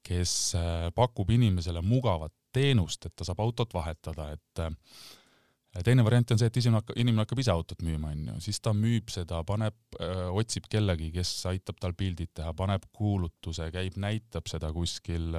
kes 0.05 0.33
äh, 0.55 0.89
pakub 0.95 1.29
inimesele 1.35 1.81
mugavat 1.83 2.31
teenust, 2.55 3.05
et 3.05 3.15
ta 3.15 3.27
saab 3.27 3.41
autot 3.43 3.73
vahetada, 3.73 4.29
et 4.35 4.63
äh, 4.65 5.83
teine 5.85 6.05
variant 6.05 6.31
on 6.33 6.41
see, 6.41 6.49
et 6.49 6.61
inimene 6.61 6.81
hakkab, 6.81 6.97
inimene 7.01 7.25
hakkab 7.25 7.43
ise 7.43 7.53
autot 7.53 7.83
müüma, 7.85 8.13
onju, 8.15 8.39
siis 8.45 8.61
ta 8.63 8.73
müüb 8.75 9.11
seda, 9.13 9.43
paneb, 9.47 9.77
äh, 9.99 10.25
otsib 10.29 10.69
kellegi, 10.71 11.11
kes 11.15 11.33
aitab 11.51 11.81
tal 11.81 11.95
pildid 11.97 12.33
teha, 12.39 12.53
paneb 12.57 12.89
kuulutuse, 12.95 13.69
käib, 13.75 13.99
näitab 14.01 14.49
seda 14.51 14.73
kuskil 14.75 15.35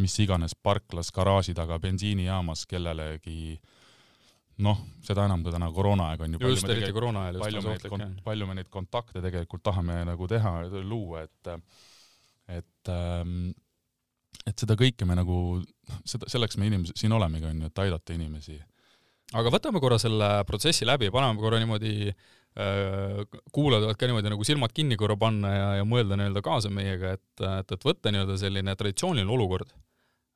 mis 0.00 0.16
iganes 0.22 0.54
parklas, 0.54 1.10
garaaži 1.12 1.54
taga, 1.56 1.78
bensiinijaamas 1.82 2.64
kellelegi 2.70 3.58
noh, 4.64 4.80
seda 5.04 5.24
enam, 5.28 5.42
kui 5.44 5.54
täna 5.54 5.70
koroonaaeg 5.74 6.24
on 6.24 6.36
ju. 6.36 6.42
just, 6.52 6.68
eriti 6.68 6.92
koroona 6.96 7.26
ajal. 7.28 7.40
palju 7.44 7.62
me 7.64 7.76
neid, 8.02 8.20
palju 8.24 8.48
me 8.48 8.58
neid 8.60 8.70
kontakte 8.72 9.22
tegelikult 9.24 9.64
tahame 9.66 10.02
nagu 10.08 10.28
teha, 10.30 10.54
luua, 10.84 11.24
et, 11.26 11.74
et 12.60 12.92
ähm, 12.92 13.50
et 14.48 14.62
seda 14.62 14.76
kõike 14.78 15.06
me 15.08 15.16
nagu, 15.18 15.38
noh, 15.60 16.02
seda, 16.08 16.28
selleks 16.30 16.58
me 16.60 16.68
inimesed 16.70 16.98
siin 17.00 17.12
olemegi, 17.16 17.48
on 17.50 17.64
ju, 17.64 17.70
et 17.70 17.82
aidata 17.84 18.16
inimesi. 18.16 18.58
aga 19.36 19.52
võtame 19.52 19.80
korra 19.82 19.98
selle 20.02 20.30
protsessi 20.48 20.88
läbi, 20.88 21.10
paneme 21.14 21.40
korra 21.40 21.60
niimoodi 21.62 22.10
äh, 22.10 23.20
kuulajad 23.52 23.86
võivad 23.86 24.00
ka 24.00 24.10
niimoodi 24.10 24.32
nagu 24.34 24.46
silmad 24.48 24.74
kinni 24.74 24.98
korra 25.00 25.16
panna 25.20 25.52
ja, 25.54 25.68
ja 25.80 25.86
mõelda 25.88 26.18
nii-öelda 26.18 26.42
kaasa 26.42 26.72
meiega, 26.72 27.14
et, 27.18 27.44
et, 27.60 27.76
et 27.76 27.86
võtta 27.86 28.12
nii-öelda 28.14 28.38
selline 28.40 28.76
traditsiooniline 28.76 29.36
olukord 29.36 29.70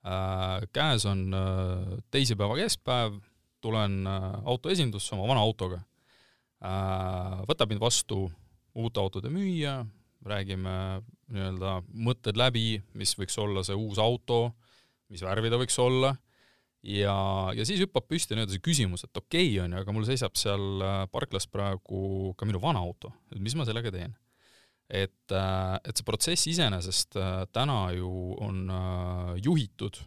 äh,. 0.05 0.69
käes 0.73 1.09
on 1.11 1.27
äh, 1.35 1.97
teisipäeva 2.11 2.61
keskpäev, 2.61 3.19
tulen 3.65 4.03
autoesindusse 4.45 5.15
oma 5.17 5.25
vana 5.31 5.41
autoga 5.41 5.81
võtab 7.49 7.71
mind 7.71 7.83
vastu 7.83 8.25
uute 8.75 9.01
autode 9.01 9.31
müüja, 9.33 9.85
räägime 10.25 11.03
nii-öelda 11.33 11.79
mõtted 12.07 12.39
läbi, 12.39 12.83
mis 12.99 13.15
võiks 13.19 13.37
olla 13.41 13.65
see 13.67 13.77
uus 13.79 14.01
auto, 14.03 14.55
mis 15.13 15.25
värvi 15.25 15.53
ta 15.53 15.61
võiks 15.61 15.77
olla, 15.81 16.15
ja, 16.85 17.17
ja 17.57 17.65
siis 17.67 17.83
hüppab 17.85 18.07
püsti 18.11 18.37
nii-öelda 18.37 18.57
see 18.57 18.65
küsimus, 18.65 19.07
et 19.07 19.17
okei 19.17 19.49
okay,, 19.55 19.63
on 19.65 19.75
ju, 19.75 19.81
aga 19.81 19.95
mul 19.97 20.07
seisab 20.09 20.37
seal 20.39 20.85
äh, 20.85 21.01
parklas 21.13 21.49
praegu 21.51 22.35
ka 22.39 22.49
minu 22.49 22.61
vana 22.63 22.83
auto, 22.85 23.13
et 23.33 23.41
mis 23.43 23.57
ma 23.57 23.67
sellega 23.69 23.93
teen? 23.95 24.15
et, 24.85 25.33
äh, 25.33 25.77
et 25.81 25.97
see 25.97 26.07
protsess 26.07 26.49
iseenesest 26.51 27.17
äh, 27.17 27.45
täna 27.55 27.87
ju 27.97 28.35
on 28.45 28.67
juhitud 29.43 30.03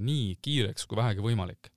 nii 0.00 0.38
kiireks 0.40 0.86
kui 0.88 0.96
vähegi 0.96 1.20
võimalik. 1.20 1.68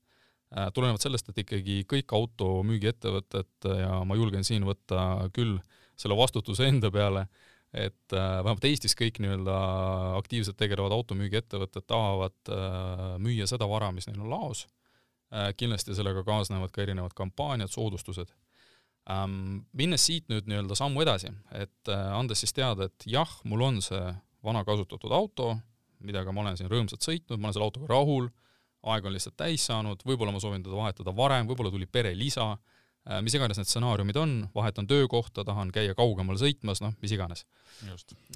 tulenevalt 0.71 1.03
sellest, 1.03 1.27
et 1.27 1.41
ikkagi 1.43 1.81
kõik 1.91 2.13
automüügiettevõtted 2.15 3.67
ja 3.67 3.97
ma 4.07 4.15
julgen 4.15 4.45
siin 4.47 4.63
võtta 4.63 5.27
küll 5.35 5.57
selle 5.99 6.15
vastutuse 6.15 6.69
enda 6.71 6.87
peale, 6.91 7.25
et 7.73 8.13
äh, 8.13 8.19
vähemalt 8.43 8.65
Eestis 8.67 8.95
kõik 8.99 9.21
nii-öelda 9.23 9.55
aktiivselt 10.17 10.57
tegelevad 10.59 10.91
automüügiettevõtted 10.97 11.85
tahavad 11.87 12.51
äh, 12.51 13.03
müüa 13.23 13.47
seda 13.47 13.67
vara, 13.71 13.93
mis 13.95 14.09
neil 14.09 14.19
on 14.19 14.31
laos 14.31 14.65
äh,. 15.31 15.53
kindlasti 15.57 15.95
sellega 15.95 16.25
kaasnevad 16.27 16.73
ka 16.75 16.83
erinevad 16.83 17.15
kampaaniad, 17.15 17.71
soodustused 17.71 18.33
ähm,. 19.09 19.63
minnes 19.71 20.03
siit 20.05 20.27
nüüd 20.31 20.51
nii-öelda 20.51 20.75
sammu 20.75 21.05
edasi, 21.05 21.31
et 21.55 21.93
äh, 21.93 22.11
andes 22.17 22.43
siis 22.43 22.53
teada, 22.57 22.89
et 22.91 23.07
jah, 23.07 23.39
mul 23.47 23.63
on 23.69 23.79
see 23.85 24.03
vana 24.43 24.65
kasutatud 24.67 25.15
auto, 25.15 25.53
millega 26.03 26.33
ma 26.35 26.43
olen 26.43 26.59
siin 26.59 26.69
rõõmsalt 26.71 27.07
sõitnud, 27.07 27.39
ma 27.39 27.47
olen 27.47 27.55
selle 27.55 27.69
autoga 27.69 27.87
rahul, 27.93 28.27
aeg 28.91 29.05
on 29.05 29.15
lihtsalt 29.15 29.37
täis 29.37 29.63
saanud, 29.69 30.03
võib-olla 30.03 30.33
ma 30.33 30.41
soovin 30.43 30.63
teda 30.65 30.75
vahetada 30.75 31.15
varem, 31.15 31.47
võib-olla 31.47 31.71
tuli 31.71 31.87
perelisa 31.87 32.51
äh,, 32.51 32.80
mis 33.25 33.33
iganes 33.33 33.57
need 33.57 33.69
stsenaariumid 33.69 34.17
on, 34.21 34.33
vahetan 34.53 34.85
töökohta, 34.89 35.45
tahan 35.47 35.71
käia 35.73 35.95
kaugemal 35.97 36.37
sõitmas, 36.37 36.83
noh, 36.83 36.93
mis 37.01 37.13
iganes 37.15 37.45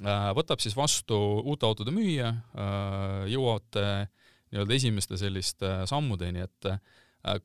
Äh, 0.02 0.28
võtab 0.36 0.62
siis 0.62 0.76
vastu 0.76 1.16
uute 1.46 1.66
autode 1.68 1.92
müüja, 1.94 2.32
äh, 2.58 3.26
jõuate 3.30 3.84
nii-öelda 4.50 4.76
esimeste 4.76 5.18
selliste 5.20 5.72
sammudeni, 5.90 6.46
et 6.46 6.70
äh, 6.70 6.80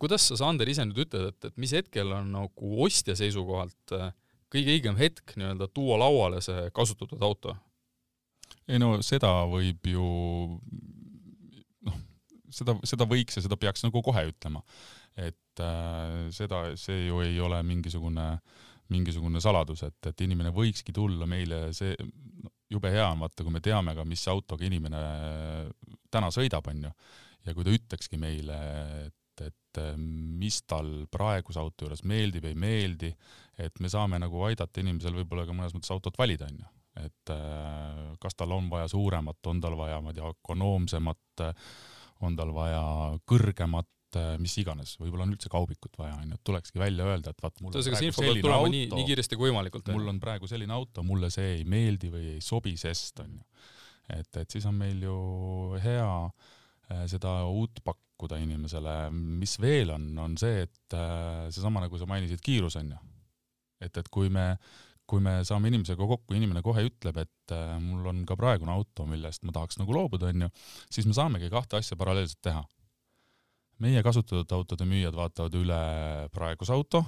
kuidas 0.01 0.30
sa, 0.30 0.40
Sander, 0.40 0.70
ise 0.70 0.86
nüüd 0.88 1.04
ütled, 1.06 1.32
et, 1.32 1.50
et 1.51 1.62
mis 1.62 1.74
hetkel 1.75 2.13
on 2.16 2.32
nagu 2.36 2.75
ostja 2.86 3.16
seisukohalt 3.18 3.96
kõige 4.51 4.78
õigem 4.78 4.98
hetk 5.00 5.36
nii-öelda 5.40 5.70
tuua 5.74 6.00
lauale 6.01 6.42
see 6.44 6.70
kasutatud 6.75 7.22
auto? 7.24 7.56
ei 8.70 8.80
no 8.80 8.98
seda 9.04 9.30
võib 9.50 9.88
ju 9.90 10.08
noh, 11.88 11.98
seda, 12.54 12.75
seda 12.88 13.08
võiks 13.10 13.40
ja 13.40 13.44
seda 13.46 13.58
peaks 13.60 13.84
nagu 13.86 14.04
kohe 14.06 14.28
ütlema. 14.30 14.62
Et 15.22 15.63
äh, 15.63 16.28
seda, 16.34 16.66
see 16.80 17.08
ju 17.08 17.22
ei 17.25 17.40
ole 17.40 17.62
mingisugune 17.63 18.28
äh, 18.34 18.60
mingisugune 18.92 19.42
saladus, 19.44 19.86
et, 19.88 20.00
et 20.10 20.25
inimene 20.25 20.51
võikski 20.56 20.94
tulla 20.96 21.28
meile, 21.30 21.70
see 21.75 21.96
jube 22.72 22.92
hea 22.94 23.08
on 23.12 23.24
vaata, 23.24 23.46
kui 23.46 23.54
me 23.54 23.63
teame 23.63 23.96
ka, 23.98 24.06
mis 24.08 24.24
autoga 24.32 24.68
inimene 24.68 25.01
täna 26.12 26.32
sõidab, 26.34 26.68
onju. 26.72 26.92
ja 27.48 27.56
kui 27.56 27.68
ta 27.68 27.75
ütlekski 27.75 28.20
meile, 28.22 28.58
et, 29.08 29.46
et 29.48 29.82
mis 29.96 30.62
tal 30.68 30.92
praeguse 31.12 31.60
auto 31.62 31.88
juures 31.88 32.04
meeldib, 32.08 32.48
ei 32.50 32.58
meeldi, 32.60 33.12
et 33.62 33.80
me 33.84 33.92
saame 33.92 34.20
nagu 34.22 34.44
aidata 34.48 34.84
inimesel 34.84 35.16
võib-olla 35.22 35.48
ka 35.48 35.56
mõnes 35.56 35.75
mõttes 35.75 35.94
autot 35.96 36.20
valida, 36.20 36.50
onju. 36.51 36.68
et 37.06 37.34
kas 38.22 38.38
tal 38.38 38.51
on 38.56 38.68
vaja 38.72 38.92
suuremat, 38.92 39.40
on 39.48 39.63
tal 39.63 39.78
vaja, 39.80 40.01
ma 40.04 40.12
ei 40.12 40.20
tea, 40.20 40.36
ökonoomsemat, 40.36 41.48
on 42.28 42.36
tal 42.38 42.51
vaja 42.56 42.84
kõrgemat 43.28 43.90
Äh, 44.20 44.34
mis 44.44 44.51
iganes, 44.60 44.98
võib-olla 45.00 45.24
on 45.24 45.32
üldse 45.32 45.48
kaubikut 45.51 45.94
vaja, 45.96 46.18
onju, 46.20 46.36
et 46.36 46.44
tulekski 46.44 46.82
välja 46.82 47.06
öelda, 47.08 47.32
et 47.32 47.44
vaat 47.44 47.62
mul 47.63 47.77
info 47.77 48.24
peab 48.25 48.39
tulema 48.41 48.58
auto, 48.58 48.72
nii, 48.74 48.88
nii 48.91 49.06
kiiresti 49.08 49.38
kui 49.39 49.48
võimalikult. 49.48 49.91
mul 49.96 50.10
on 50.12 50.18
praegu 50.20 50.50
selline 50.51 50.75
auto, 50.75 51.03
mulle 51.08 51.30
see 51.32 51.53
ei 51.53 51.62
meeldi 51.63 52.10
või 52.12 52.25
ei 52.34 52.41
sobi, 52.44 52.74
sest 52.80 53.22
onju. 53.24 53.39
et, 54.18 54.27
et 54.41 54.51
siis 54.51 54.68
on 54.68 54.75
meil 54.75 55.00
ju 55.06 55.15
hea 55.80 56.10
äh, 56.27 57.06
seda 57.13 57.38
uut 57.48 57.80
pakkuda 57.88 58.41
inimesele, 58.44 58.98
mis 59.15 59.56
veel 59.63 59.96
on, 59.96 60.10
on 60.25 60.36
see, 60.41 60.65
et 60.68 60.98
äh, 60.98 61.48
seesama, 61.48 61.86
nagu 61.86 62.01
sa 62.01 62.10
mainisid, 62.12 62.44
kiirus 62.44 62.75
onju. 62.82 63.00
et, 63.80 63.96
et 63.96 64.12
kui 64.12 64.27
me, 64.27 64.50
kui 65.08 65.24
me 65.24 65.38
saame 65.48 65.72
inimesega 65.72 66.03
kokku, 66.03 66.36
inimene 66.36 66.65
kohe 66.68 66.84
ütleb, 66.89 67.24
et 67.24 67.56
mul 67.80 68.12
on 68.12 68.25
ka 68.27 68.36
praegune 68.36 68.75
auto, 68.75 69.08
millest 69.08 69.48
ma 69.48 69.56
tahaks 69.56 69.80
nagu 69.80 69.96
loobuda, 69.96 70.36
onju, 70.36 70.51
siis 70.91 71.08
me 71.08 71.15
saamegi 71.15 71.48
kahte 71.53 71.80
asja 71.80 71.96
paralleelselt 71.96 72.44
teha 72.44 72.68
meie 73.81 74.03
kasutatud 74.05 74.53
autode 74.55 74.85
müüjad 74.88 75.15
vaatavad 75.17 75.55
üle 75.57 75.81
praeguse 76.33 76.73
auto, 76.75 77.03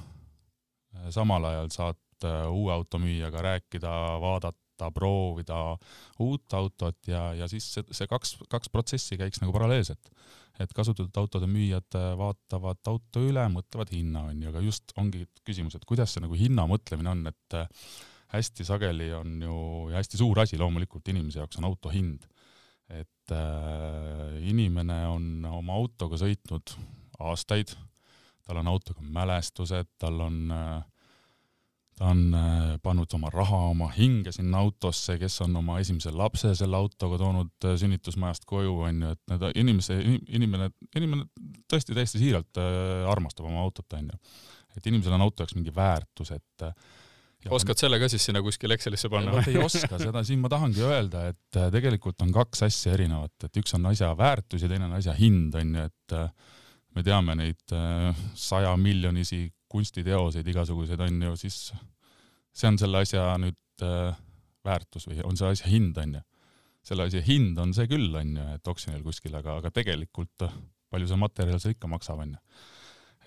samal 1.14 1.46
ajal 1.50 1.72
saad 1.74 2.28
äh, 2.28 2.46
uue 2.50 2.74
auto 2.74 3.00
müüjaga 3.02 3.42
rääkida, 3.46 3.94
vaadata, 4.24 4.90
proovida 4.94 5.60
uut 6.24 6.54
autot 6.58 7.08
ja, 7.08 7.28
ja 7.38 7.48
siis 7.48 7.68
see, 7.76 7.86
see 7.94 8.10
kaks, 8.10 8.36
kaks 8.52 8.72
protsessi 8.74 9.18
käiks 9.20 9.40
nagu 9.44 9.54
paralleelselt. 9.56 10.10
et 10.62 10.74
kasutatud 10.76 11.18
autode 11.18 11.48
müüjad 11.50 11.96
vaatavad 12.18 12.82
auto 12.92 13.22
üle, 13.26 13.46
mõtlevad 13.54 13.94
hinna, 13.94 14.28
onju, 14.30 14.50
aga 14.52 14.62
just 14.62 14.94
ongi 14.98 15.24
küsimus, 15.46 15.78
et 15.78 15.86
kuidas 15.90 16.14
see 16.14 16.22
nagu 16.26 16.38
hinna 16.38 16.68
mõtlemine 16.70 17.10
on, 17.10 17.24
et 17.32 17.58
hästi 18.34 18.66
sageli 18.66 19.12
on 19.14 19.42
ju, 19.42 19.56
ja 19.92 20.02
hästi 20.02 20.20
suur 20.20 20.42
asi 20.44 20.60
loomulikult 20.62 21.10
inimese 21.14 21.42
jaoks 21.42 21.58
on 21.62 21.70
auto 21.70 21.94
hind. 21.94 22.26
Et 23.24 23.36
äh, 23.38 24.50
inimene 24.50 25.00
on 25.08 25.46
oma 25.48 25.78
autoga 25.80 26.20
sõitnud 26.20 26.76
aastaid, 27.24 27.72
tal 28.44 28.60
on 28.60 28.68
autoga 28.68 29.06
mälestused, 29.16 29.88
tal 30.02 30.20
on 30.26 30.52
äh, 30.52 30.82
ta 31.98 32.10
on 32.10 32.34
äh, 32.34 32.78
pannud 32.84 33.12
oma 33.14 33.30
raha, 33.34 33.60
oma 33.72 33.90
hinge 33.94 34.34
sinna 34.34 34.62
autosse, 34.64 35.18
kes 35.22 35.36
on 35.46 35.56
oma 35.62 35.78
esimese 35.82 36.12
lapse 36.16 36.54
selle 36.58 36.78
autoga 36.78 37.20
toonud 37.22 37.68
äh, 37.70 37.76
sünnitusmajast 37.80 38.48
koju, 38.50 38.74
onju, 38.90 39.14
et 39.14 39.34
need 39.34 39.46
inimese, 39.62 40.00
inimene, 40.34 40.72
inimene 40.98 41.28
tõesti 41.70 41.96
täiesti 41.96 42.22
siiralt 42.22 42.62
äh, 42.62 43.06
armastab 43.12 43.48
oma 43.50 43.62
autot, 43.64 43.88
onju. 44.00 44.18
et 44.78 44.90
inimesel 44.90 45.14
on 45.14 45.26
auto 45.26 45.44
jaoks 45.46 45.58
mingi 45.60 45.74
väärtus, 45.76 46.34
et 46.34 46.68
oskad 47.52 47.80
selle 47.80 48.00
ka 48.02 48.08
siis 48.12 48.26
sinna 48.28 48.42
kuskile 48.44 48.78
Excelisse 48.78 49.10
panna 49.12 49.42
ei 49.48 49.58
oska, 49.62 49.98
seda 50.02 50.24
siin 50.28 50.42
ma 50.44 50.52
tahangi 50.52 50.84
öelda, 50.86 51.26
et 51.34 51.60
äh, 51.60 51.70
tegelikult 51.74 52.22
on 52.26 52.34
kaks 52.36 52.66
asja 52.68 52.94
erinevat, 52.96 53.48
et 53.48 53.62
üks 53.62 53.76
on 53.78 53.88
asja 53.92 54.12
väärtus 54.18 54.64
ja 54.64 54.72
teine 54.72 54.88
on 54.88 54.98
asja 55.00 55.16
hind, 55.18 55.56
on 55.60 55.74
ju, 55.78 55.88
et 55.90 56.18
äh, 56.18 56.54
me 56.96 57.06
teame 57.06 57.38
neid 57.40 57.76
äh, 57.76 58.26
saja 58.40 58.76
miljonisi 58.80 59.46
kunstiteoseid 59.74 60.48
igasuguseid, 60.54 61.02
on 61.02 61.22
ju, 61.28 61.34
siis 61.46 61.72
see 62.54 62.70
on 62.70 62.78
selle 62.78 63.02
asja 63.02 63.32
nüüd 63.42 63.58
väärtus 64.64 65.08
või 65.10 65.24
on 65.26 65.40
see 65.40 65.50
asja 65.50 65.72
hind, 65.72 65.98
on 65.98 66.20
ju. 66.20 66.22
selle 66.86 67.08
asja 67.10 67.24
hind 67.26 67.58
on 67.60 67.74
see 67.74 67.90
küll, 67.90 68.14
on 68.20 68.38
ju, 68.38 68.46
et 68.54 68.70
oksjonil 68.70 69.02
kuskil, 69.04 69.34
aga, 69.40 69.58
aga 69.64 69.74
tegelikult 69.74 70.46
palju 70.94 71.10
see 71.10 71.18
materjal 71.18 71.60
seal 71.60 71.74
ikka 71.74 71.90
maksab, 71.90 72.22
on 72.22 72.36
ju 72.38 72.70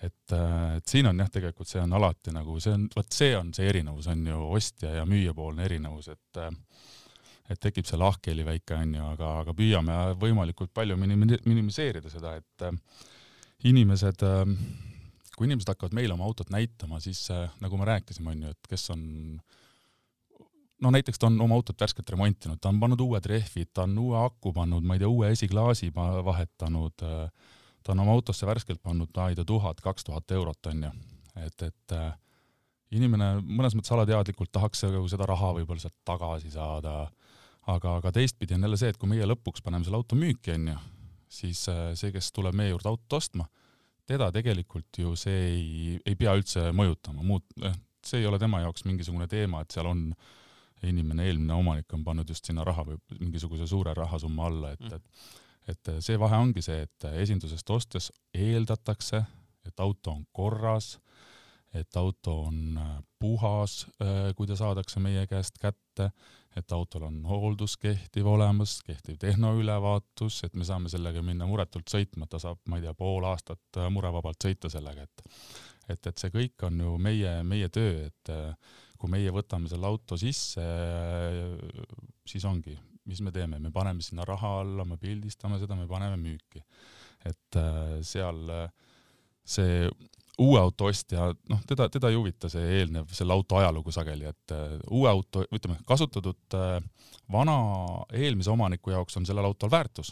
et, 0.03 0.33
äh, 0.35 0.77
et 0.77 0.87
siin 0.89 1.09
on 1.09 1.19
jah, 1.19 1.29
tegelikult 1.33 1.69
see 1.69 1.81
on 1.81 1.95
alati 1.97 2.33
nagu 2.35 2.59
see 2.61 2.75
on, 2.77 2.85
vot 2.95 3.19
see 3.19 3.33
on 3.37 3.51
see 3.55 3.67
erinevus 3.69 4.09
on 4.11 4.25
ju 4.29 4.41
ostja 4.57 4.93
ja 4.99 5.05
müüjapoolne 5.09 5.65
erinevus, 5.65 6.11
et 6.13 6.41
äh, 6.43 6.51
et 7.47 7.59
tekib 7.63 7.87
see 7.87 7.95
lahkheli 7.99 8.43
väike 8.43 8.75
onju, 8.75 9.03
aga, 9.13 9.27
aga 9.41 9.53
püüame 9.55 9.93
võimalikult 10.19 10.73
palju 10.75 10.97
minim-, 10.99 11.37
minimiseerida 11.47 12.11
seda, 12.11 12.35
et 12.41 12.65
äh, 12.67 12.75
inimesed, 13.71 14.25
kui 15.33 15.47
inimesed 15.47 15.71
hakkavad 15.71 15.95
meile 15.95 16.13
oma 16.13 16.27
autot 16.27 16.51
näitama, 16.53 16.99
siis 17.01 17.23
nagu 17.63 17.79
me 17.79 17.87
rääkisime, 17.87 18.35
onju, 18.35 18.51
et 18.51 18.69
kes 18.69 18.83
on 18.93 19.05
no 20.83 20.91
näiteks 20.93 21.19
ta 21.19 21.29
on 21.31 21.39
oma 21.41 21.55
autot 21.57 21.79
värskelt 21.81 22.09
remontinud, 22.13 22.59
ta 22.61 22.69
on 22.69 22.81
pannud 22.83 23.01
uued 23.01 23.25
rehvid, 23.31 23.71
ta 23.73 23.87
on 23.87 23.95
uue 24.03 24.19
aku 24.19 24.53
pannud, 24.53 24.85
ma 24.85 24.97
ei 24.97 25.01
tea, 25.01 25.09
uue 25.09 25.31
esiklaasi 25.33 25.89
vahetanud 25.95 27.07
äh,, 27.07 27.47
ta 27.87 27.95
on 27.95 28.03
oma 28.03 28.15
autosse 28.17 28.47
värskelt 28.47 28.81
pannud, 28.83 29.13
tea, 29.15 29.45
tuhat, 29.47 29.79
kaks 29.83 30.03
tuhat 30.07 30.31
eurot 30.35 30.71
onju, 30.73 30.91
et, 31.39 31.63
et 31.69 31.95
äh, 31.95 32.09
inimene 32.91 33.37
mõnes 33.45 33.77
mõttes 33.77 33.93
alateadlikult 33.95 34.51
tahaks 34.51 34.83
seda 34.83 35.27
raha 35.29 35.53
võib-olla 35.55 35.83
sealt 35.83 35.95
tagasi 36.07 36.51
saada, 36.51 36.97
aga, 37.71 37.97
aga 38.01 38.11
teistpidi 38.19 38.57
on 38.57 38.67
jälle 38.67 38.79
see, 38.79 38.91
et 38.91 38.99
kui 38.99 39.11
meie 39.11 39.27
lõpuks 39.27 39.63
paneme 39.63 39.87
selle 39.87 40.01
auto 40.01 40.19
müüki 40.19 40.51
onju, 40.57 40.75
siis 41.39 41.63
äh, 41.71 41.93
see, 41.99 42.11
kes 42.15 42.31
tuleb 42.35 42.57
meie 42.59 42.73
juurde 42.73 42.91
autot 42.91 43.19
ostma, 43.21 43.47
teda 44.07 44.29
tegelikult 44.35 44.99
ju 44.99 45.15
see 45.19 45.39
ei, 45.47 45.95
ei 46.05 46.19
pea 46.19 46.35
üldse 46.37 46.69
mõjutama, 46.75 47.23
muud, 47.27 47.47
eh, 47.63 47.75
see 48.05 48.21
ei 48.21 48.29
ole 48.29 48.39
tema 48.39 48.61
jaoks 48.63 48.85
mingisugune 48.87 49.27
teema, 49.31 49.63
et 49.63 49.75
seal 49.75 49.89
on 49.89 50.07
inimene, 50.87 51.25
eelmine 51.25 51.55
omanik 51.57 51.93
on 51.95 52.03
pannud 52.05 52.29
just 52.29 52.47
sinna 52.47 52.63
raha 52.67 52.85
või 52.87 52.99
mingisuguse 53.17 53.67
suure 53.67 53.95
rahasumma 53.97 54.47
alla, 54.51 54.75
et, 54.75 54.99
et 54.99 55.46
et 55.67 55.91
äh, 55.91 55.99
see 56.03 56.19
vahe 56.19 56.39
ongi 56.39 56.63
see, 56.65 56.85
et 56.87 57.07
äh, 57.07 57.19
esindusest 57.23 57.69
ostes 57.73 58.11
eeldatakse, 58.35 59.23
et 59.67 59.83
auto 59.83 60.13
on 60.15 60.23
korras, 60.35 60.95
et 61.75 61.99
auto 61.99 62.39
on 62.47 62.79
äh, 62.79 62.97
puhas, 63.19 63.81
kui 64.37 64.47
ta 64.47 64.55
saadakse 64.55 65.01
meie 65.01 65.25
käest 65.27 65.57
kätte, 65.57 66.11
et 66.57 66.73
autol 66.73 67.07
on 67.07 67.15
hooldus 67.25 67.75
kehtiv 67.81 68.27
olemas, 68.29 68.77
kehtiv 68.85 69.17
tehnoülevaatus, 69.21 70.43
et 70.45 70.53
me 70.57 70.65
saame 70.65 70.89
sellega 70.89 71.23
minna 71.25 71.47
muretult 71.49 71.89
sõitma, 71.89 72.29
ta 72.29 72.39
saab, 72.41 72.61
ma 72.69 72.77
ei 72.77 72.85
tea, 72.85 72.93
pool 72.97 73.25
aastat 73.29 73.81
murevabalt 73.93 74.47
sõita 74.47 74.71
sellega, 74.73 75.07
et 75.07 75.25
et, 75.87 76.07
et 76.09 76.19
see 76.19 76.29
kõik 76.33 76.65
on 76.67 76.81
ju 76.83 76.97
meie, 76.99 77.29
meie 77.47 77.69
töö, 77.71 78.09
et 78.09 78.31
kui 78.99 79.09
meie 79.09 79.31
võtame 79.31 79.69
selle 79.71 79.87
auto 79.87 80.17
sisse, 80.19 80.65
siis 82.27 82.45
ongi, 82.45 82.75
mis 83.07 83.21
me 83.23 83.31
teeme, 83.35 83.59
me 83.63 83.71
paneme 83.73 84.03
sinna 84.03 84.25
raha 84.27 84.59
alla, 84.61 84.85
me 84.85 84.99
pildistame 85.01 85.59
seda, 85.61 85.77
me 85.79 85.87
paneme 85.89 86.19
müüki. 86.19 86.63
et 87.25 87.57
äh, 87.59 87.97
seal 88.05 88.43
äh, 88.53 88.69
see 89.47 89.87
uue 90.37 90.59
auto 90.59 90.85
ostja, 90.91 91.31
noh, 91.49 91.61
teda, 91.65 91.87
teda 91.89 92.11
ei 92.11 92.17
huvita 92.19 92.49
see 92.51 92.65
eelnev, 92.77 93.07
selle 93.15 93.33
auto 93.33 93.57
ajalugu 93.57 93.91
sageli, 93.95 94.27
et 94.29 94.53
uh, 94.53 94.75
uue 94.93 95.09
auto, 95.09 95.41
ütleme, 95.49 95.79
kasutatud 95.87 96.57
vana 97.33 97.55
eelmise 98.13 98.51
omaniku 98.53 98.93
jaoks 98.93 99.17
on 99.17 99.25
sellel 99.25 99.47
autol 99.49 99.71
väärtus, 99.73 100.11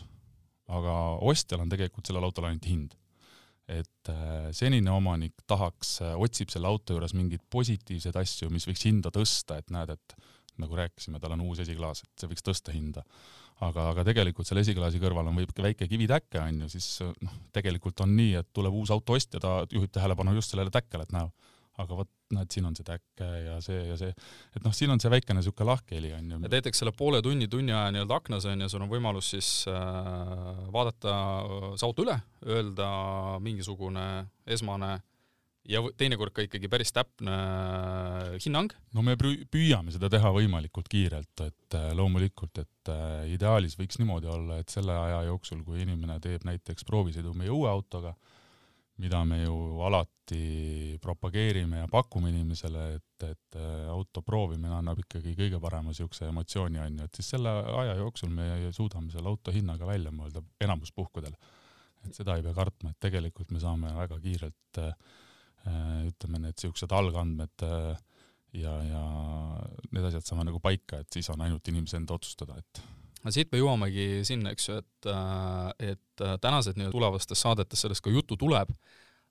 aga 0.65 0.95
ostjal 1.29 1.61
on 1.61 1.69
tegelikult 1.69 2.09
sellel 2.09 2.25
autol 2.25 2.49
ainult 2.49 2.65
hind. 2.65 2.95
et 3.69 4.09
senine 4.53 4.91
omanik 4.93 5.45
tahaks, 5.49 5.95
otsib 6.21 6.51
selle 6.53 6.69
auto 6.69 6.93
juures 6.93 7.15
mingeid 7.17 7.41
positiivseid 7.49 8.17
asju, 8.21 8.49
mis 8.53 8.67
võiks 8.69 8.83
hinda 8.85 9.09
tõsta, 9.13 9.57
et 9.57 9.71
näed, 9.73 9.93
et 9.93 10.17
nagu 10.61 10.77
rääkisime, 10.79 11.19
tal 11.21 11.35
on 11.35 11.45
uus 11.45 11.61
esiklaas, 11.63 12.03
et 12.05 12.21
see 12.21 12.31
võiks 12.31 12.45
tõsta 12.45 12.75
hinda. 12.75 13.05
aga, 13.63 13.89
aga 13.93 14.03
tegelikult 14.03 14.47
selle 14.47 14.65
esiklaasi 14.65 14.99
kõrval 14.99 15.29
on 15.29 15.37
võib-olla 15.39 15.69
väike 15.69 15.87
kivitäke 15.87 16.41
on 16.41 16.65
ju, 16.65 16.69
siis 16.73 16.87
noh, 17.23 17.35
tegelikult 17.55 18.01
on 18.03 18.11
nii, 18.17 18.33
et 18.41 18.49
tuleb 18.53 18.73
uus 18.75 18.91
auto 18.91 19.15
ostja, 19.15 19.39
ta 19.39 19.61
juhib 19.71 19.93
tähelepanu 19.95 20.33
just 20.35 20.51
sellele 20.51 20.73
täkkele, 20.75 21.07
et 21.07 21.15
näe, 21.15 21.29
aga 21.79 22.01
vot 22.01 22.11
näed, 22.35 22.51
siin 22.51 22.67
on 22.67 22.75
see 22.75 22.87
täkke 22.87 23.29
ja 23.45 23.55
see 23.63 23.79
ja 23.91 23.95
see, 23.99 24.11
et 24.57 24.63
noh, 24.65 24.75
siin 24.75 24.91
on 24.91 24.99
see 24.99 25.11
väikene 25.13 25.39
niisugune 25.39 25.69
lahkheli 25.69 26.11
on 26.17 26.29
ju. 26.31 26.39
et 26.43 26.55
näiteks 26.57 26.83
selle 26.83 26.91
poole 26.95 27.21
tunni, 27.23 27.47
tunni 27.51 27.71
aja 27.75 27.93
nii-öelda 27.95 28.19
aknas 28.19 28.47
on 28.51 28.65
ju, 28.65 28.69
sul 28.71 28.83
on 28.83 28.91
võimalus 28.91 29.31
siis 29.35 29.49
äh, 29.71 30.63
vaadata 30.75 31.17
see 31.77 31.87
auto 31.87 32.03
üle, 32.07 32.17
öelda 32.43 32.87
mingisugune 33.45 34.07
esmane 34.57 34.95
äh, 34.97 35.03
ja 35.69 35.81
teinekord 35.97 36.33
ka 36.35 36.45
ikkagi 36.45 36.69
päris 36.71 36.93
täpne 36.95 37.33
äh, 37.33 38.35
hinnang. 38.43 38.73
no 38.93 39.03
me 39.05 39.15
püüame 39.17 39.93
seda 39.93 40.09
teha 40.13 40.31
võimalikult 40.35 40.89
kiirelt, 40.91 41.33
et 41.45 41.77
äh, 41.77 41.89
loomulikult, 41.97 42.61
et 42.61 42.93
äh, 42.93 43.25
ideaalis 43.33 43.77
võiks 43.79 43.99
niimoodi 44.01 44.29
olla, 44.31 44.59
et 44.61 44.73
selle 44.73 44.95
aja 44.95 45.23
jooksul, 45.29 45.63
kui 45.65 45.81
inimene 45.85 46.19
teeb 46.23 46.45
näiteks 46.47 46.87
proovisõidu 46.87 47.33
meie 47.37 47.53
uue 47.53 47.69
autoga, 47.71 48.13
mida 49.01 49.19
me 49.27 49.41
ju 49.41 49.55
alati 49.83 50.95
propageerime 51.03 51.81
ja 51.81 51.89
pakume 51.91 52.29
inimesele, 52.31 52.85
et, 52.95 53.25
et 53.27 53.57
auto 53.91 54.21
proovimine 54.23 54.71
annab 54.77 55.01
ikkagi 55.03 55.33
kõige 55.35 55.59
parema 55.59 55.91
niisuguse 55.91 56.29
emotsiooni, 56.29 56.79
on 56.79 57.01
ju, 57.01 57.09
et 57.09 57.19
siis 57.19 57.33
selle 57.35 57.51
aja 57.81 57.97
jooksul 57.99 58.31
me 58.31 58.47
suudame 58.75 59.11
selle 59.11 59.33
auto 59.33 59.51
hinnaga 59.51 59.89
välja 59.89 60.13
mõelda 60.15 60.45
enamus 60.63 60.95
puhkudel. 60.95 61.35
et 62.05 62.15
seda 62.15 62.37
ei 62.37 62.43
pea 62.45 62.53
kartma, 62.53 62.93
et 62.93 62.99
tegelikult 63.01 63.51
me 63.51 63.59
saame 63.59 63.91
väga 63.97 64.19
kiirelt 64.21 64.79
äh, 64.79 64.93
ütleme, 65.65 66.41
need 66.43 66.59
siuksed 66.61 66.91
algandmed 66.95 67.63
äh, 67.65 67.95
ja, 68.55 68.73
ja 68.85 69.03
need 69.91 70.05
asjad 70.09 70.27
saame 70.27 70.45
nagu 70.47 70.61
paika, 70.63 71.01
et 71.01 71.15
siis 71.15 71.29
on 71.33 71.41
ainult 71.45 71.67
inimese 71.71 71.99
enda 71.99 72.15
otsustada, 72.17 72.57
et 72.59 72.81
no 73.25 73.33
siit 73.33 73.51
me 73.51 73.61
jõuamegi 73.61 74.23
sinna, 74.27 74.53
eks 74.55 74.69
ju, 74.69 74.77
et, 74.83 75.09
äh, 75.11 75.93
et 75.93 76.25
tänased 76.41 76.77
nii-öelda 76.77 76.95
tulevastes 76.95 77.41
saadetes 77.41 77.85
sellest 77.85 78.05
ka 78.05 78.13
juttu 78.13 78.37
tuleb, 78.39 78.71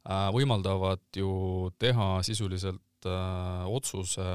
võimaldavad 0.04 1.00
ju 1.16 1.70
teha 1.80 2.18
sisuliselt 2.26 3.06
otsuse 3.72 4.26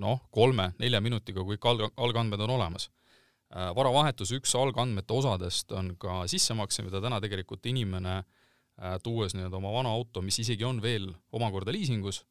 noh, 0.00 0.22
kolme-nelja 0.32 1.02
minutiga, 1.04 1.44
kui 1.44 1.58
kõik 1.58 1.68
alg-, 1.68 1.92
algandmed 2.00 2.40
on 2.46 2.54
olemas. 2.54 2.88
varavahetuse 3.52 4.38
üks 4.40 4.54
algandmete 4.56 5.12
osadest 5.12 5.72
on 5.76 5.92
ka 6.00 6.22
sissemakse, 6.32 6.80
mida 6.82 7.02
täna 7.04 7.20
tegelikult 7.20 7.68
inimene 7.68 8.14
äh, 8.16 8.24
Äh, 8.24 8.35
tuues 9.02 9.34
nii-öelda 9.34 9.56
oma 9.56 9.72
vana 9.72 9.92
auto, 9.96 10.22
mis 10.22 10.38
isegi 10.42 10.64
on 10.64 10.80
veel 10.82 11.08
omakorda 11.32 11.72
liisingus, 11.72 12.22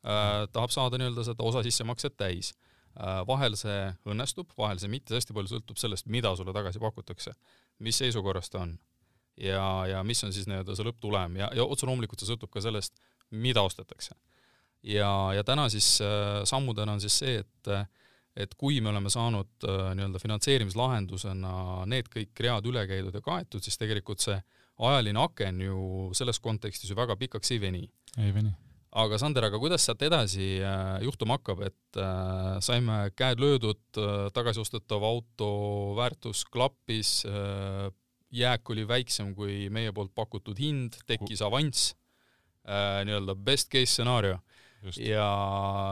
äh, 0.00 0.46
tahab 0.52 0.72
saada 0.72 1.00
nii-öelda 1.00 1.24
seda 1.28 1.44
osa 1.44 1.62
sissemakset 1.66 2.16
täis. 2.16 2.54
Äh, 2.96 3.20
vahel 3.28 3.54
see 3.58 3.82
õnnestub, 4.08 4.54
vahel 4.58 4.80
see 4.80 4.90
mitte, 4.90 5.14
hästi 5.14 5.36
palju 5.36 5.52
sõltub 5.52 5.78
sellest, 5.78 6.08
mida 6.10 6.32
sulle 6.36 6.54
tagasi 6.56 6.80
pakutakse, 6.82 7.34
mis 7.84 8.00
seisukorras 8.00 8.50
ta 8.50 8.64
on 8.64 8.74
ja, 9.38 9.62
ja 9.86 10.02
mis 10.04 10.24
on 10.24 10.34
siis 10.34 10.48
nii-öelda 10.50 10.74
see 10.74 10.88
lõpptulem 10.88 11.38
ja, 11.38 11.52
ja 11.54 11.64
otse 11.64 11.86
loomulikult 11.86 12.20
see 12.20 12.32
sõltub 12.32 12.50
ka 12.52 12.64
sellest, 12.64 12.96
mida 13.30 13.62
ostetakse. 13.62 14.16
ja, 14.82 15.12
ja 15.36 15.44
täna 15.46 15.68
siis 15.70 16.00
äh, 16.02 16.40
sammudena 16.48 16.96
on 16.96 17.04
siis 17.04 17.18
see, 17.22 17.40
et 17.44 17.74
et 18.40 18.54
kui 18.54 18.80
me 18.80 18.88
oleme 18.88 19.10
saanud 19.10 19.68
äh, 19.68 19.92
nii-öelda 19.98 20.18
finantseerimislahendusena 20.22 21.84
need 21.90 22.08
kõik 22.08 22.40
read 22.40 22.66
üle 22.66 22.86
käidud 22.88 23.14
ja 23.14 23.22
kaetud, 23.22 23.62
siis 23.62 23.78
tegelikult 23.78 24.22
see 24.24 24.38
äh, 24.38 24.59
ajaline 24.88 25.20
aken 25.20 25.60
ju 25.64 25.76
selles 26.16 26.40
kontekstis 26.42 26.90
ju 26.90 26.96
väga 26.98 27.16
pikaks 27.20 27.52
ei 27.54 27.60
veni. 27.62 27.84
ei 28.18 28.32
veni. 28.34 28.52
aga 28.90 29.18
Sander, 29.22 29.46
aga 29.46 29.60
kuidas 29.62 29.84
sealt 29.86 30.02
edasi 30.02 30.48
äh, 30.66 30.96
juhtuma 31.04 31.36
hakkab, 31.38 31.62
et 31.68 32.00
äh, 32.00 32.56
saime 32.64 32.98
käed 33.18 33.42
löödud, 33.42 33.82
tagasiostetav 34.34 35.04
auto 35.06 35.50
väärtus 35.98 36.42
klappis, 36.44 37.20
jääk 38.30 38.70
oli 38.70 38.86
väiksem 38.88 39.34
kui 39.34 39.68
meie 39.70 39.92
poolt 39.94 40.14
pakutud 40.14 40.58
hind, 40.58 40.98
tekkis 41.06 41.42
avanss, 41.42 41.94
nii-öelda 42.66 43.34
best 43.34 43.70
case 43.72 43.94
stsenaarium. 43.94 44.42
ja 44.96 45.26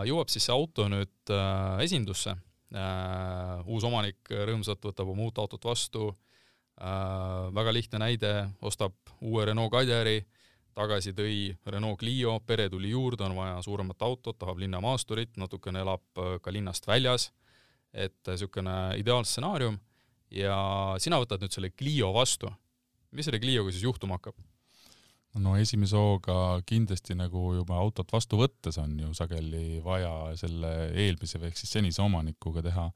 jõuab 0.09 0.31
siis 0.33 0.47
see 0.47 0.55
auto 0.55 0.87
nüüd 0.89 1.33
esindusse, 1.83 2.35
uus 3.67 3.87
omanik 3.89 4.31
rõõmsalt 4.31 4.91
võtab 4.91 5.11
oma 5.13 5.27
uut 5.27 5.39
autot 5.43 5.65
vastu, 5.71 6.13
väga 6.79 7.73
lihtne 7.75 7.99
näide, 7.99 8.33
ostab 8.63 8.95
uue 9.21 9.49
Renault 9.49 9.73
Kadjari 9.73 10.21
tagasi 10.79 11.15
tõi 11.17 11.39
Renault 11.67 11.99
Clio, 12.01 12.39
pere 12.47 12.69
tuli 12.71 12.93
juurde, 12.93 13.27
on 13.27 13.37
vaja 13.39 13.59
suuremat 13.65 14.03
autot, 14.07 14.39
tahab 14.39 14.61
linnamaasturit, 14.63 15.35
natukene 15.41 15.83
elab 15.85 16.23
äh, 16.23 16.37
ka 16.43 16.55
linnast 16.55 16.87
väljas, 16.89 17.31
et 17.93 18.19
niisugune 18.29 18.77
ideaalstsenaarium 19.01 19.79
ja 20.35 20.59
sina 21.01 21.19
võtad 21.23 21.43
nüüd 21.43 21.55
selle 21.55 21.73
Clio 21.73 22.13
vastu. 22.15 22.51
mis 23.17 23.25
selle 23.25 23.41
Clioga 23.41 23.73
siis 23.73 23.87
juhtuma 23.87 24.19
hakkab? 24.19 24.37
no 25.39 25.55
esimese 25.57 25.97
hooga 25.97 26.61
kindlasti 26.67 27.15
nagu 27.15 27.55
juba 27.55 27.77
autot 27.79 28.11
vastu 28.13 28.39
võttes 28.41 28.79
on 28.81 28.97
ju 28.99 29.13
sageli 29.15 29.81
vaja 29.85 30.35
selle 30.37 30.91
eelmise 30.97 31.39
ehk 31.47 31.57
siis 31.57 31.73
senise 31.73 32.03
omanikuga 32.03 32.63
teha 32.65 32.87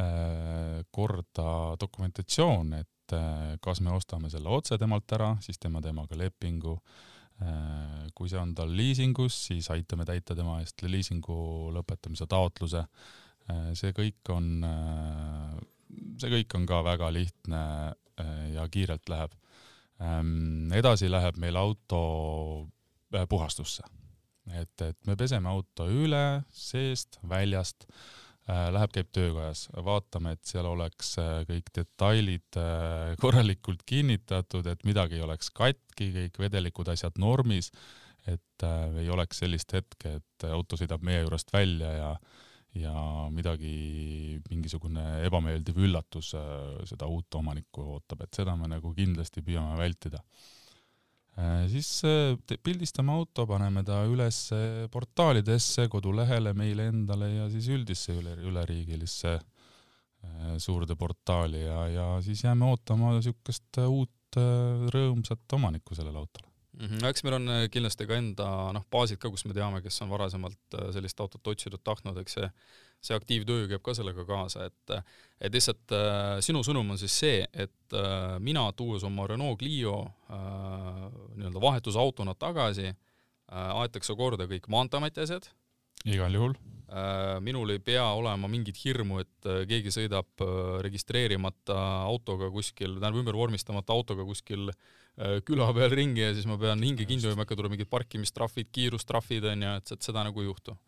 äh, 0.00 0.80
korda 0.90 1.76
dokumentatsioon, 1.80 2.72
et 2.80 2.93
et 3.04 3.16
äh, 3.16 3.56
kas 3.60 3.82
me 3.84 3.92
ostame 3.92 4.30
selle 4.32 4.48
otse 4.52 4.78
temalt 4.80 5.12
ära, 5.12 5.34
siis 5.44 5.60
teeme 5.60 5.82
temaga 5.84 6.16
lepingu. 6.16 6.78
Äh, 7.42 8.08
kui 8.14 8.30
see 8.30 8.38
on 8.38 8.54
tal 8.56 8.70
liisingus, 8.72 9.36
siis 9.50 9.68
aitame 9.74 10.06
täita 10.08 10.36
tema 10.38 10.60
eest 10.62 10.84
liisingu 10.86 11.70
lõpetamise 11.74 12.28
taotluse. 12.30 12.84
Äh, 13.50 13.70
see 13.76 13.92
kõik 13.96 14.32
on, 14.32 14.64
see 16.20 16.32
kõik 16.32 16.56
on 16.56 16.66
ka 16.70 16.80
väga 16.86 17.10
lihtne 17.12 17.64
ja 18.54 18.64
kiirelt 18.70 19.10
läheb. 19.10 19.32
Ähm, 20.04 20.70
edasi 20.74 21.08
läheb 21.10 21.36
meil 21.42 21.56
auto 21.58 22.68
puhastusse. 23.28 23.82
et, 24.54 24.80
et 24.82 24.98
me 25.06 25.16
peseme 25.16 25.48
auto 25.48 25.88
üle, 25.88 26.44
seest, 26.52 27.18
väljast 27.26 27.86
läheb, 28.46 28.92
käib 28.92 29.10
töökojas, 29.14 29.66
vaatame, 29.86 30.34
et 30.36 30.44
seal 30.48 30.66
oleks 30.68 31.14
äh, 31.22 31.42
kõik 31.48 31.70
detailid 31.76 32.58
äh, 32.60 33.14
korralikult 33.22 33.84
kinnitatud, 33.88 34.66
et 34.68 34.84
midagi 34.84 35.18
ei 35.18 35.24
oleks 35.24 35.48
katki, 35.54 36.10
kõik 36.18 36.40
vedelikud 36.46 36.90
asjad 36.92 37.16
normis, 37.22 37.70
et 38.28 38.64
ei 39.00 39.08
oleks 39.12 39.42
sellist 39.42 39.72
hetke, 39.76 40.18
et 40.18 40.44
auto 40.48 40.78
sõidab 40.80 41.02
meie 41.04 41.20
juurest 41.24 41.52
välja 41.52 41.92
ja 41.98 42.10
ja 42.74 42.90
midagi, 43.30 44.40
mingisugune 44.48 45.20
ebameeldiv 45.28 45.76
üllatus 45.86 46.32
seda 46.90 47.06
uut 47.06 47.36
omanikku 47.38 47.84
ootab, 47.92 48.24
et 48.24 48.34
seda 48.34 48.56
me 48.58 48.66
nagu 48.66 48.90
kindlasti 48.96 49.44
püüame 49.46 49.76
vältida. 49.78 50.18
Äh, 50.18 50.63
siis 51.70 51.88
äh, 52.06 52.58
pildistame 52.62 53.12
auto, 53.14 53.46
paneme 53.50 53.82
ta 53.86 54.02
üles 54.06 54.38
portaalidesse, 54.92 55.88
kodulehele, 55.90 56.54
meile 56.54 56.88
endale 56.92 57.30
ja 57.32 57.48
siis 57.50 57.68
üldisse 57.74 58.14
üle, 58.14 58.36
üleriigilisse 58.46 59.34
äh, 59.34 60.54
suurde 60.62 60.96
portaali 60.96 61.64
ja, 61.64 61.80
ja 61.90 62.08
siis 62.22 62.44
jääme 62.46 62.68
ootama 62.70 63.14
niisugust 63.16 63.82
uut 63.86 64.38
rõõmsat 64.90 65.52
omanikku 65.54 65.94
sellele 65.94 66.18
autole 66.18 66.48
mm. 66.48 66.86
-hmm. 66.86 67.04
eks 67.10 67.22
meil 67.22 67.36
on 67.36 67.52
kindlasti 67.70 68.06
ka 68.06 68.16
enda 68.18 68.48
noh, 68.74 68.86
baasid 68.90 69.20
ka, 69.22 69.30
kus 69.30 69.44
me 69.46 69.54
teame, 69.54 69.82
kes 69.82 70.00
on 70.02 70.10
varasemalt 70.10 70.78
sellist 70.94 71.20
autot 71.22 71.54
otsinud, 71.54 71.82
tahtnud, 71.86 72.18
eks 72.22 72.40
see 72.40 72.48
see 73.04 73.16
aktiivtöö 73.16 73.68
käib 73.68 73.82
ka 73.84 73.94
sellega 73.96 74.24
kaasa, 74.28 74.68
et 74.70 74.98
et 75.44 75.54
lihtsalt 75.54 75.92
äh, 75.92 76.38
sinu 76.44 76.62
sõnum 76.64 76.94
on 76.94 77.00
siis 77.00 77.14
see, 77.24 77.40
et 77.52 77.96
äh, 77.96 78.36
mina 78.42 78.64
tuues 78.76 79.04
oma 79.04 79.26
Renault 79.28 79.58
Clio 79.60 79.96
äh, 80.04 81.02
nii-öelda 81.36 81.62
vahetusautona 81.62 82.36
tagasi 82.38 82.86
äh,, 82.88 83.74
aetakse 83.82 84.16
korda 84.16 84.48
kõik 84.50 84.70
Maanteeameti 84.72 85.24
asjad. 85.26 85.50
igal 86.04 86.32
juhul 86.38 86.54
äh,. 86.88 87.40
minul 87.44 87.74
ei 87.74 87.82
pea 87.82 88.06
olema 88.16 88.48
mingit 88.48 88.78
hirmu, 88.84 89.20
et 89.24 89.50
äh, 89.50 89.64
keegi 89.68 89.92
sõidab 89.94 90.46
äh, 90.46 90.80
registreerimata 90.86 91.78
autoga 92.06 92.50
kuskil, 92.54 92.96
tähendab 92.96 93.20
ümber 93.20 93.36
vormistamata 93.36 93.92
autoga 93.92 94.24
kuskil 94.24 94.70
äh, 94.70 95.40
küla 95.44 95.68
peal 95.76 95.92
ringi 95.92 96.24
ja 96.24 96.32
siis 96.32 96.46
ma 96.48 96.56
pean 96.60 96.82
hinge 96.86 97.08
kinni 97.10 97.26
hoidma, 97.26 97.44
äkki 97.44 97.58
tuleb 97.58 97.74
mingid 97.74 97.90
parkimistrahvid, 97.92 98.70
kiirustrahvid 98.72 99.50
onju, 99.52 99.76
et, 99.82 99.96
et 99.98 100.12
seda 100.12 100.24
nagu 100.24 100.40
ei 100.40 100.48
juhtu 100.48 100.78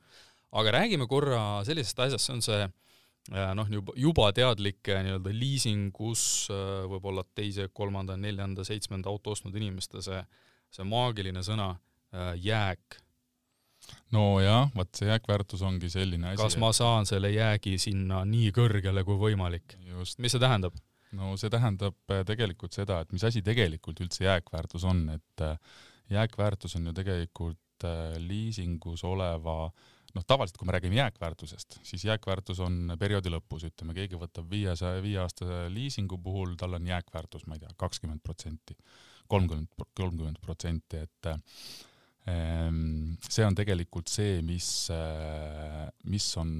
aga 0.56 0.72
räägime 0.78 1.06
korra 1.08 1.40
sellisest 1.66 2.00
asjast, 2.06 2.26
see 2.26 2.34
on 2.36 2.44
see 2.44 2.60
äh, 2.64 3.50
noh, 3.58 3.68
juba, 3.70 3.94
juba 4.00 4.28
teadlike 4.36 5.00
nii-öelda 5.06 5.32
liisingus 5.34 6.22
äh, 6.52 6.84
võib-olla 6.90 7.26
teise, 7.36 7.68
kolmanda, 7.76 8.16
neljanda, 8.20 8.64
seitsmenda 8.66 9.12
auto 9.12 9.34
ostnud 9.36 9.56
inimeste 9.58 10.02
see, 10.04 10.22
see 10.72 10.86
maagiline 10.88 11.44
sõna 11.46 11.72
äh, 11.74 12.32
jääk. 12.42 13.00
nojah, 14.14 14.72
vot 14.74 14.90
see 14.98 15.10
jääkväärtus 15.10 15.62
ongi 15.62 15.90
selline 15.92 16.32
asi. 16.32 16.42
kas 16.42 16.58
ma 16.62 16.72
saan 16.74 17.06
selle 17.06 17.30
jäägi 17.34 17.76
sinna 17.78 18.24
nii 18.26 18.52
kõrgele 18.56 19.04
kui 19.06 19.18
võimalik? 19.20 19.76
mis 20.18 20.32
see 20.32 20.42
tähendab? 20.42 20.78
no 21.16 21.36
see 21.40 21.52
tähendab 21.52 22.16
tegelikult 22.26 22.74
seda, 22.74 23.02
et 23.04 23.12
mis 23.12 23.24
asi 23.24 23.44
tegelikult 23.44 24.00
üldse 24.04 24.24
jääkväärtus 24.24 24.88
on, 24.88 25.08
et 25.18 25.44
jääkväärtus 26.12 26.78
on 26.80 26.88
ju 26.88 26.96
tegelikult 26.96 27.62
liisingus 28.24 29.02
oleva 29.04 29.66
äh, 29.66 29.92
noh, 30.16 30.24
tavaliselt 30.26 30.58
kui 30.60 30.68
me 30.68 30.74
räägime 30.76 30.98
jääkväärtusest, 30.98 31.78
siis 31.86 32.04
jääkväärtus 32.08 32.60
on 32.64 32.94
perioodi 33.00 33.32
lõpus, 33.32 33.66
ütleme, 33.68 33.94
keegi 33.96 34.18
võtab 34.20 34.48
viiesaja, 34.50 35.02
viie 35.04 35.20
aastase 35.22 35.66
liisingu 35.72 36.18
puhul, 36.22 36.56
tal 36.60 36.78
on 36.78 36.88
jääkväärtus, 36.88 37.46
ma 37.46 37.58
ei 37.58 37.64
tea, 37.64 37.74
kakskümmend 37.80 38.24
protsenti, 38.24 38.76
kolmkümmend, 39.28 39.86
kolmkümmend 39.98 40.40
protsenti, 40.42 41.02
et 41.04 41.30
ehm, 42.32 43.16
see 43.28 43.46
on 43.46 43.58
tegelikult 43.58 44.12
see, 44.12 44.40
mis, 44.46 44.70
mis 46.16 46.32
on, 46.40 46.52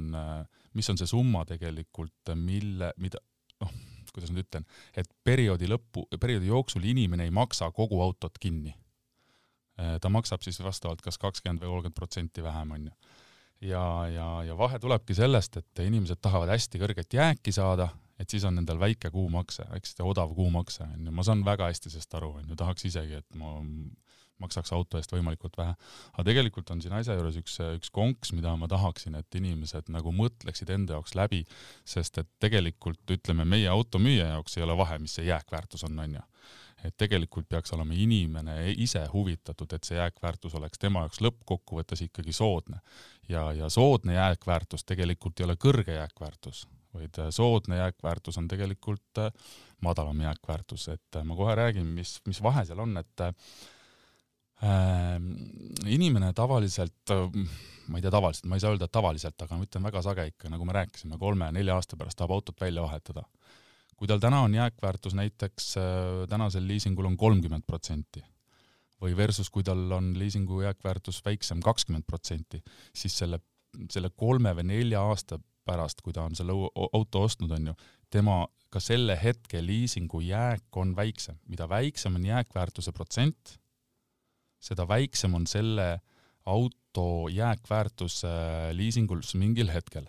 mis 0.76 0.92
on 0.92 1.00
see 1.00 1.10
summa 1.10 1.44
tegelikult, 1.48 2.34
mille, 2.36 2.92
mida, 3.02 3.22
noh, 3.64 3.76
kuidas 4.12 4.32
nüüd 4.32 4.46
ütlen, 4.46 4.66
et 4.96 5.08
perioodi 5.24 5.68
lõppu, 5.70 6.06
perioodi 6.20 6.52
jooksul 6.52 6.84
inimene 6.88 7.28
ei 7.28 7.34
maksa 7.34 7.70
kogu 7.74 8.00
autot 8.04 8.38
kinni. 8.40 8.74
ta 9.76 10.08
maksab 10.08 10.40
siis 10.40 10.56
vastavalt 10.64 11.02
kas 11.04 11.18
kakskümmend 11.20 11.60
või 11.60 11.68
kolmkümmend 11.68 11.96
protsenti 11.98 12.42
vähem, 12.44 12.70
onju 12.78 12.92
ja, 13.60 13.84
ja, 14.12 14.26
ja 14.44 14.56
vahe 14.58 14.78
tulebki 14.78 15.14
sellest, 15.14 15.56
et 15.60 15.84
inimesed 15.84 16.20
tahavad 16.22 16.52
hästi 16.52 16.80
kõrget 16.82 17.16
jääki 17.18 17.54
saada, 17.54 17.88
et 18.20 18.30
siis 18.32 18.44
on 18.48 18.56
nendel 18.56 18.80
väike 18.80 19.10
kuumakse, 19.12 19.66
eks 19.76 19.96
see 19.96 20.06
odav 20.06 20.32
kuumakse 20.36 20.84
on 20.86 21.08
ju, 21.08 21.14
ma 21.14 21.24
saan 21.26 21.44
väga 21.44 21.70
hästi 21.70 21.92
sellest 21.92 22.18
aru, 22.18 22.34
on 22.40 22.50
ju, 22.50 22.58
tahaks 22.58 22.88
isegi, 22.88 23.20
et 23.20 23.38
ma 23.40 23.58
maksaks 24.42 24.72
auto 24.76 24.98
eest 25.00 25.12
võimalikult 25.14 25.56
vähe. 25.56 25.72
aga 26.12 26.24
tegelikult 26.28 26.70
on 26.74 26.82
siin 26.84 26.92
asja 26.98 27.16
juures 27.16 27.38
üks, 27.40 27.56
üks 27.78 27.92
konks, 27.92 28.34
mida 28.36 28.52
ma 28.60 28.68
tahaksin, 28.68 29.16
et 29.16 29.38
inimesed 29.38 29.88
nagu 29.92 30.12
mõtleksid 30.12 30.72
enda 30.74 30.98
jaoks 30.98 31.16
läbi, 31.16 31.44
sest 31.88 32.20
et 32.20 32.28
tegelikult 32.42 33.16
ütleme, 33.16 33.48
meie 33.48 33.70
automüüja 33.72 34.34
jaoks 34.34 34.58
ei 34.58 34.66
ole 34.66 34.76
vahe, 34.76 34.98
mis 35.00 35.16
see 35.16 35.28
jääkväärtus 35.30 35.86
on, 35.88 35.98
on 36.04 36.18
ju 36.18 36.26
et 36.84 36.96
tegelikult 36.98 37.48
peaks 37.48 37.72
olema 37.72 37.94
inimene 37.96 38.56
ise 38.76 39.02
huvitatud, 39.12 39.72
et 39.72 39.84
see 39.84 39.98
jääkväärtus 39.98 40.54
oleks 40.58 40.78
tema 40.78 41.04
jaoks 41.04 41.22
lõppkokkuvõttes 41.24 42.04
ikkagi 42.06 42.34
soodne. 42.36 42.80
ja, 43.28 43.52
ja 43.52 43.68
soodne 43.72 44.14
jääkväärtus 44.14 44.84
tegelikult 44.84 45.40
ei 45.40 45.44
ole 45.48 45.56
kõrge 45.56 45.96
jääkväärtus, 45.96 46.66
vaid 46.94 47.18
äh, 47.18 47.30
soodne 47.30 47.80
jääkväärtus 47.80 48.38
on 48.38 48.48
tegelikult 48.48 49.22
äh, 49.22 49.32
madalam 49.80 50.20
jääkväärtus, 50.20 50.88
et 50.88 51.16
äh, 51.16 51.24
ma 51.24 51.36
kohe 51.36 51.54
räägin, 51.54 51.86
mis, 51.86 52.20
mis 52.26 52.42
vahe 52.42 52.64
seal 52.64 52.84
on, 52.84 52.96
et 53.00 53.24
äh, 53.24 53.34
inimene 55.86 56.32
tavaliselt 56.32 57.12
ma 57.86 57.98
ei 57.98 58.02
tea, 58.02 58.10
tavaliselt, 58.10 58.46
ma 58.50 58.56
ei 58.56 58.62
saa 58.62 58.72
öelda, 58.72 58.88
tavaliselt, 58.88 59.42
aga 59.42 59.58
ma 59.58 59.66
ütlen 59.66 59.84
väga 59.84 60.02
sage 60.02 60.24
ikka, 60.30 60.48
nagu 60.52 60.64
me 60.64 60.74
rääkisime, 60.76 61.18
kolme-nelja 61.20 61.76
aasta 61.76 61.98
pärast 62.00 62.18
tahab 62.18 62.32
autot 62.38 62.60
välja 62.60 62.82
vahetada 62.82 63.26
kui 63.96 64.08
tal 64.08 64.20
täna 64.20 64.42
on 64.44 64.54
jääkväärtus 64.54 65.14
näiteks 65.16 65.76
äh, 65.80 65.84
tänasel 66.28 66.66
liisingul 66.68 67.08
on 67.08 67.16
kolmkümmend 67.16 67.64
protsenti 67.66 68.22
või 69.02 69.16
versus 69.16 69.50
kui 69.52 69.64
tal 69.64 69.90
on 69.92 70.14
liisingu 70.18 70.62
jääkväärtus 70.64 71.20
väiksem 71.24 71.60
kakskümmend 71.64 72.06
protsenti, 72.08 72.62
siis 72.96 73.18
selle, 73.18 73.40
selle 73.92 74.10
kolme 74.16 74.54
või 74.56 74.70
nelja 74.70 75.02
aasta 75.04 75.38
pärast, 75.66 76.00
kui 76.00 76.14
ta 76.16 76.24
on 76.24 76.36
selle 76.38 76.54
auto 76.96 77.22
ostnud, 77.26 77.52
on 77.52 77.72
ju, 77.72 77.74
tema 78.10 78.38
ka 78.72 78.80
selle 78.80 79.18
hetke 79.20 79.60
liisingu 79.64 80.20
jääk 80.24 80.76
on 80.76 80.94
väiksem. 80.96 81.38
mida 81.48 81.68
väiksem 81.68 82.14
on 82.14 82.24
jääkväärtuse 82.24 82.92
protsent, 82.92 83.58
seda 84.60 84.88
väiksem 84.88 85.34
on 85.34 85.46
selle 85.46 86.00
auto 86.46 87.28
jääkväärtus 87.28 88.22
liisingul 88.72 89.20
mingil 89.34 89.72
hetkel 89.72 90.06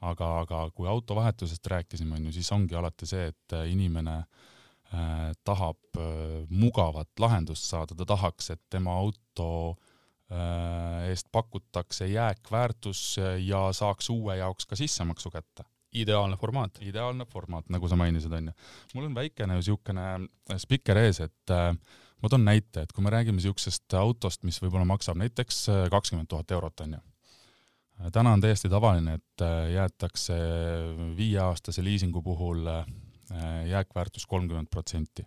aga, 0.00 0.30
aga 0.44 0.62
kui 0.74 0.88
autovahetusest 0.88 1.66
rääkisime, 1.72 2.16
on 2.16 2.28
ju, 2.28 2.32
siis 2.38 2.50
ongi 2.56 2.76
alati 2.76 3.08
see, 3.08 3.28
et 3.32 3.56
äh, 3.56 3.66
inimene 3.72 4.16
äh, 4.20 5.30
tahab 5.44 6.00
äh, 6.00 6.42
mugavat 6.48 7.12
lahendust 7.20 7.68
saada, 7.68 7.96
ta 7.96 8.08
tahaks, 8.14 8.52
et 8.56 8.62
tema 8.70 8.96
auto 9.00 9.76
eest 11.10 11.26
pakutakse 11.34 12.06
jääkväärtus 12.06 13.00
ja 13.42 13.64
saaks 13.74 14.12
uue 14.14 14.36
jaoks 14.38 14.68
ka 14.70 14.76
sissemaksu 14.78 15.30
kätte. 15.30 15.64
ideaalne 15.92 16.36
formaat. 16.36 16.78
ideaalne 16.86 17.24
formaat, 17.26 17.66
nagu 17.68 17.88
sa 17.88 17.96
mainisid, 17.98 18.32
onju. 18.32 18.52
mul 18.94 19.08
on 19.08 19.14
väikene 19.14 19.56
niisugune 19.58 20.28
spikker 20.56 21.02
ees, 21.02 21.18
et 21.26 21.50
äh, 21.50 21.74
ma 22.22 22.30
toon 22.30 22.46
näite, 22.46 22.84
et 22.86 22.92
kui 22.92 23.02
me 23.02 23.10
räägime 23.10 23.42
niisugusest 23.42 23.98
autost, 23.98 24.46
mis 24.46 24.62
võib-olla 24.62 24.86
maksab 24.86 25.18
näiteks 25.18 25.64
kakskümmend 25.90 26.30
tuhat 26.30 26.54
eurot, 26.54 26.86
onju 26.86 27.02
täna 28.12 28.32
on 28.32 28.40
täiesti 28.40 28.68
tavaline, 28.72 29.18
et 29.18 29.44
jäetakse 29.74 30.36
viieaastase 31.16 31.84
liisingu 31.84 32.22
puhul 32.22 32.64
jääkväärtus 33.68 34.26
kolmkümmend 34.26 34.70
protsenti. 34.70 35.26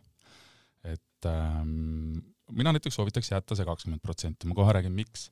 et 0.83 1.25
ähm, 1.25 2.17
mina 2.51 2.73
näiteks 2.73 2.95
soovitaks 2.95 3.31
jätta 3.31 3.55
see 3.55 3.65
kakskümmend 3.65 4.01
protsenti, 4.03 4.47
ma 4.47 4.57
kohe 4.57 4.73
räägin, 4.73 4.91
miks 4.91 5.29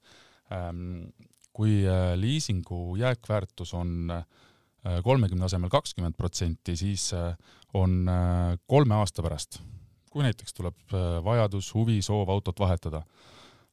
ähm,. 0.51 1.09
kui 1.51 1.81
äh, 1.83 2.13
liisingu 2.15 2.95
jääkväärtus 2.95 3.73
on 3.73 4.11
äh, 4.11 4.23
kolmekümne 5.03 5.45
asemel 5.45 5.69
kakskümmend 5.69 6.15
protsenti, 6.17 6.75
siis 6.79 7.11
äh, 7.13 7.35
on 7.73 8.07
äh, 8.09 8.55
kolme 8.67 8.95
aasta 8.95 9.23
pärast, 9.23 9.59
kui 10.09 10.23
näiteks 10.25 10.55
tuleb 10.57 10.95
äh, 10.95 11.19
vajadus, 11.23 11.73
huvi, 11.75 11.99
soov 12.01 12.31
autot 12.33 12.59
vahetada, 12.59 13.03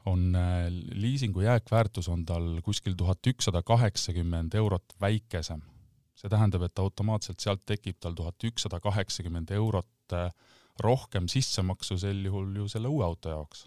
on 0.09 0.37
äh, 0.37 0.68
liisingu 0.94 1.44
jääkväärtus 1.44 2.09
on 2.09 2.25
tal 2.27 2.61
kuskil 2.64 2.97
tuhat 2.97 3.27
ükssada 3.27 3.62
kaheksakümmend 3.62 4.55
eurot 4.55 4.97
väikesem 5.01 5.62
see 6.18 6.31
tähendab, 6.33 6.64
et 6.66 6.81
automaatselt 6.83 7.42
sealt 7.42 7.64
tekib 7.68 7.99
tal 8.03 8.16
tuhat 8.18 8.44
ükssada 8.51 8.81
kaheksakümmend 8.83 9.53
eurot 9.55 10.14
äh, 10.16 10.31
rohkem 10.83 11.29
sissemaksu 11.31 11.99
sel 11.99 12.25
juhul 12.27 12.57
ju 12.62 12.68
selle 12.71 12.90
uue 12.90 13.05
auto 13.07 13.35
jaoks. 13.35 13.66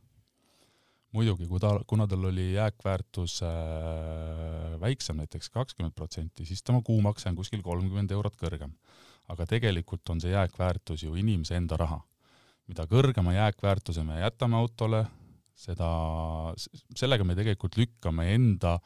muidugi, 1.11 1.43
kui 1.47 1.59
ta, 1.59 1.73
kuna 1.87 2.05
tal 2.07 2.25
oli 2.29 2.53
jääkväärtus 2.53 3.41
äh, 3.43 4.75
väiksem, 4.79 5.17
näiteks 5.19 5.49
kakskümmend 5.51 5.95
protsenti, 5.95 6.45
siis 6.45 6.63
tema 6.63 6.81
kuumakse 6.81 7.29
on 7.29 7.35
kuskil 7.35 7.63
kolmkümmend 7.63 8.11
eurot 8.11 8.37
kõrgem. 8.39 8.75
aga 9.31 9.45
tegelikult 9.47 10.09
on 10.09 10.19
see 10.19 10.31
jääkväärtus 10.31 11.03
ju 11.03 11.15
inimese 11.15 11.55
enda 11.55 11.77
raha. 11.77 12.01
mida 12.67 12.87
kõrgema 12.87 13.33
jääkväärtuse 13.33 14.03
me 14.03 14.19
jätame 14.19 14.55
autole, 14.55 15.05
seda, 15.57 15.91
sellega 16.97 17.25
me 17.27 17.35
tegelikult 17.37 17.77
lükkame 17.79 18.31
enda 18.35 18.77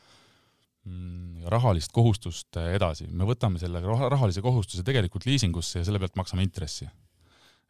Mm, 0.86 1.48
rahalist 1.50 1.90
kohustust 1.96 2.60
edasi, 2.62 3.08
me 3.10 3.26
võtame 3.26 3.58
selle 3.58 3.80
rahalise 3.82 4.44
kohustuse 4.46 4.84
tegelikult 4.86 5.26
liisingusse 5.26 5.80
ja 5.80 5.86
selle 5.88 5.98
pealt 6.02 6.18
maksame 6.20 6.46
intressi. 6.46 6.86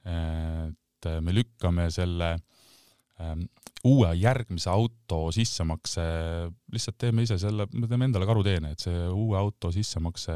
et 0.05 1.07
me 1.23 1.33
lükkame 1.33 1.87
selle 1.89 2.33
ähm, 3.23 3.45
uue 3.87 4.11
järgmise 4.19 4.69
auto 4.69 5.31
sissemakse, 5.33 6.03
lihtsalt 6.75 6.97
teeme 7.01 7.23
ise 7.25 7.39
selle, 7.41 7.65
me 7.71 7.87
teeme 7.87 8.09
endale 8.09 8.27
karuteene, 8.27 8.73
et 8.75 8.83
see 8.83 9.07
uue 9.07 9.39
auto 9.39 9.71
sissemakse 9.71 10.35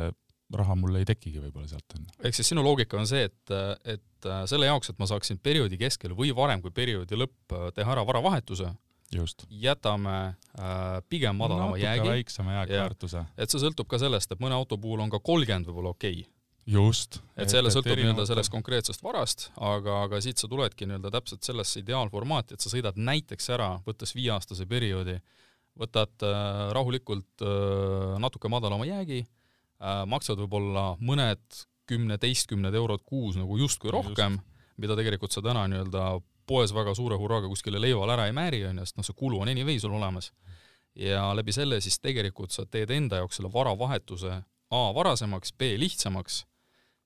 raha 0.54 0.76
mul 0.80 0.98
ei 1.00 1.08
tekigi 1.08 1.42
võib-olla 1.42 1.70
sealt 1.70 1.98
onju. 1.98 2.12
ehk 2.26 2.38
siis 2.38 2.52
sinu 2.52 2.64
loogika 2.66 2.98
on 3.00 3.08
see, 3.10 3.28
et, 3.30 3.56
et 3.86 4.30
äh, 4.30 4.44
selle 4.50 4.70
jaoks, 4.70 4.92
et 4.92 5.02
ma 5.02 5.08
saaksin 5.10 5.40
perioodi 5.44 5.78
keskel 5.82 6.16
või 6.18 6.34
varem 6.36 6.64
kui 6.64 6.74
perioodi 6.76 7.20
lõpp 7.20 7.58
teha 7.76 7.98
ära 7.98 8.06
varavahetuse 8.08 8.72
just. 9.16 9.46
jätame 9.50 10.18
äh, 10.60 11.02
pigem 11.10 11.36
madalama 11.36 11.72
natuke 11.72 11.86
jäägi. 11.86 12.10
väiksema 12.10 12.54
jääkväärtuse. 12.54 13.24
et 13.38 13.50
see 13.50 13.62
sõltub 13.62 13.90
ka 13.90 14.00
sellest, 14.02 14.32
et 14.32 14.44
mõne 14.44 14.58
auto 14.58 14.78
puhul 14.78 15.02
on 15.06 15.10
ka 15.14 15.20
kolmkümmend 15.20 15.70
võib-olla 15.70 15.94
okei 15.96 16.22
okay. 16.22 16.34
just. 16.68 17.22
et 17.38 17.50
see 17.50 17.60
jälle 17.60 17.74
sõltub 17.74 17.98
nii-öelda 17.98 18.26
sellest 18.30 18.54
konkreetsest 18.54 19.04
varast, 19.04 19.50
aga, 19.56 20.04
aga 20.06 20.22
siit 20.22 20.42
sa 20.42 20.50
tuledki 20.52 20.90
nii-öelda 20.90 21.14
täpselt 21.20 21.46
sellesse 21.46 21.84
ideaalformaati, 21.84 22.58
et 22.58 22.66
sa 22.66 22.74
sõidad 22.74 22.98
näiteks 22.98 23.50
ära, 23.56 23.76
võttes 23.88 24.16
viieaastase 24.18 24.66
perioodi, 24.70 25.20
võtad 25.80 26.26
äh, 26.26 26.70
rahulikult 26.76 27.46
äh, 27.46 28.18
natuke 28.22 28.52
madalama 28.52 28.90
jäägi 28.90 29.24
äh,, 29.24 29.38
maksad 29.80 30.39
võib-olla 30.42 30.94
mõned 31.00 31.62
kümne-teistkümned 31.89 32.76
eurod 32.76 33.02
kuus 33.06 33.38
nagu 33.39 33.58
justkui 33.58 33.92
rohkem 33.94 34.38
just., 34.38 34.48
mida 34.80 34.96
tegelikult 34.96 35.34
sa 35.36 35.44
täna 35.44 35.65
nii-öelda 35.72 36.20
poes 36.50 36.74
väga 36.74 36.94
suure 36.98 37.18
hurraaga 37.20 37.50
kuskile 37.52 37.82
leival 37.82 38.10
ära 38.13 38.28
ei 38.30 38.36
määri, 38.36 38.63
onju, 38.70 38.86
sest 38.86 39.00
noh, 39.00 39.06
see 39.08 39.18
kulu 39.18 39.42
on 39.44 39.52
anyway 39.52 39.80
sul 39.82 39.94
olemas. 39.94 40.32
ja 40.96 41.30
läbi 41.38 41.54
selle 41.56 41.80
siis 41.82 42.00
tegelikult 42.02 42.52
sa 42.52 42.65
teed 42.65 42.92
enda 42.92 43.22
jaoks 43.22 43.39
selle 43.39 43.52
varavahetuse 43.54 44.42
A 44.70 44.80
varasemaks, 44.94 45.54
B 45.58 45.74
lihtsamaks 45.82 46.44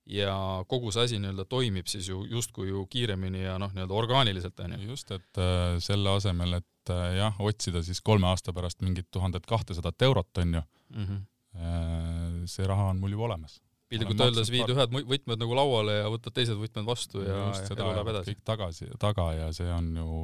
ja 0.06 0.36
kogu 0.68 0.92
see 0.92 1.06
asi 1.08 1.20
nii-öelda 1.22 1.46
toimib 1.48 1.88
siis 1.88 2.10
ju 2.10 2.26
justkui 2.28 2.68
ju 2.68 2.86
kiiremini 2.92 3.46
ja 3.46 3.58
noh, 3.60 3.72
nii-öelda 3.72 3.96
orgaaniliselt, 3.96 4.60
onju. 4.60 4.80
just, 4.90 5.12
et 5.16 5.40
äh, 5.40 5.78
selle 5.84 6.12
asemel, 6.18 6.58
et 6.60 6.92
äh, 6.92 7.06
jah, 7.22 7.40
otsida 7.40 7.84
siis 7.84 8.02
kolme 8.04 8.28
aasta 8.28 8.54
pärast 8.54 8.84
mingit 8.84 9.08
tuhandet 9.12 9.48
kahtesadat 9.48 10.02
eurot, 10.10 10.32
onju 10.44 10.62
mm, 10.62 11.06
-hmm. 11.06 11.22
äh, 11.56 12.23
see 12.52 12.68
raha 12.70 12.92
on 12.94 13.02
mul 13.02 13.16
juba 13.16 13.30
olemas 13.32 13.60
piltlikult 13.94 14.24
öeldes 14.26 14.52
viid 14.54 14.72
ühed 14.74 14.96
võtmed 14.96 15.42
nagu 15.44 15.58
lauale 15.58 16.00
ja 16.00 16.10
võtad 16.12 16.36
teised 16.36 16.58
võtmed 16.60 16.88
vastu 16.88 17.22
ja, 17.24 17.46
ja 17.52 17.76
elu 17.76 17.92
läheb 17.92 18.12
edasi. 18.14 18.34
kõik 18.34 18.44
tagasi, 18.48 18.90
taga 19.02 19.28
ja 19.38 19.52
see 19.56 19.70
on 19.74 19.92
ju, 20.00 20.24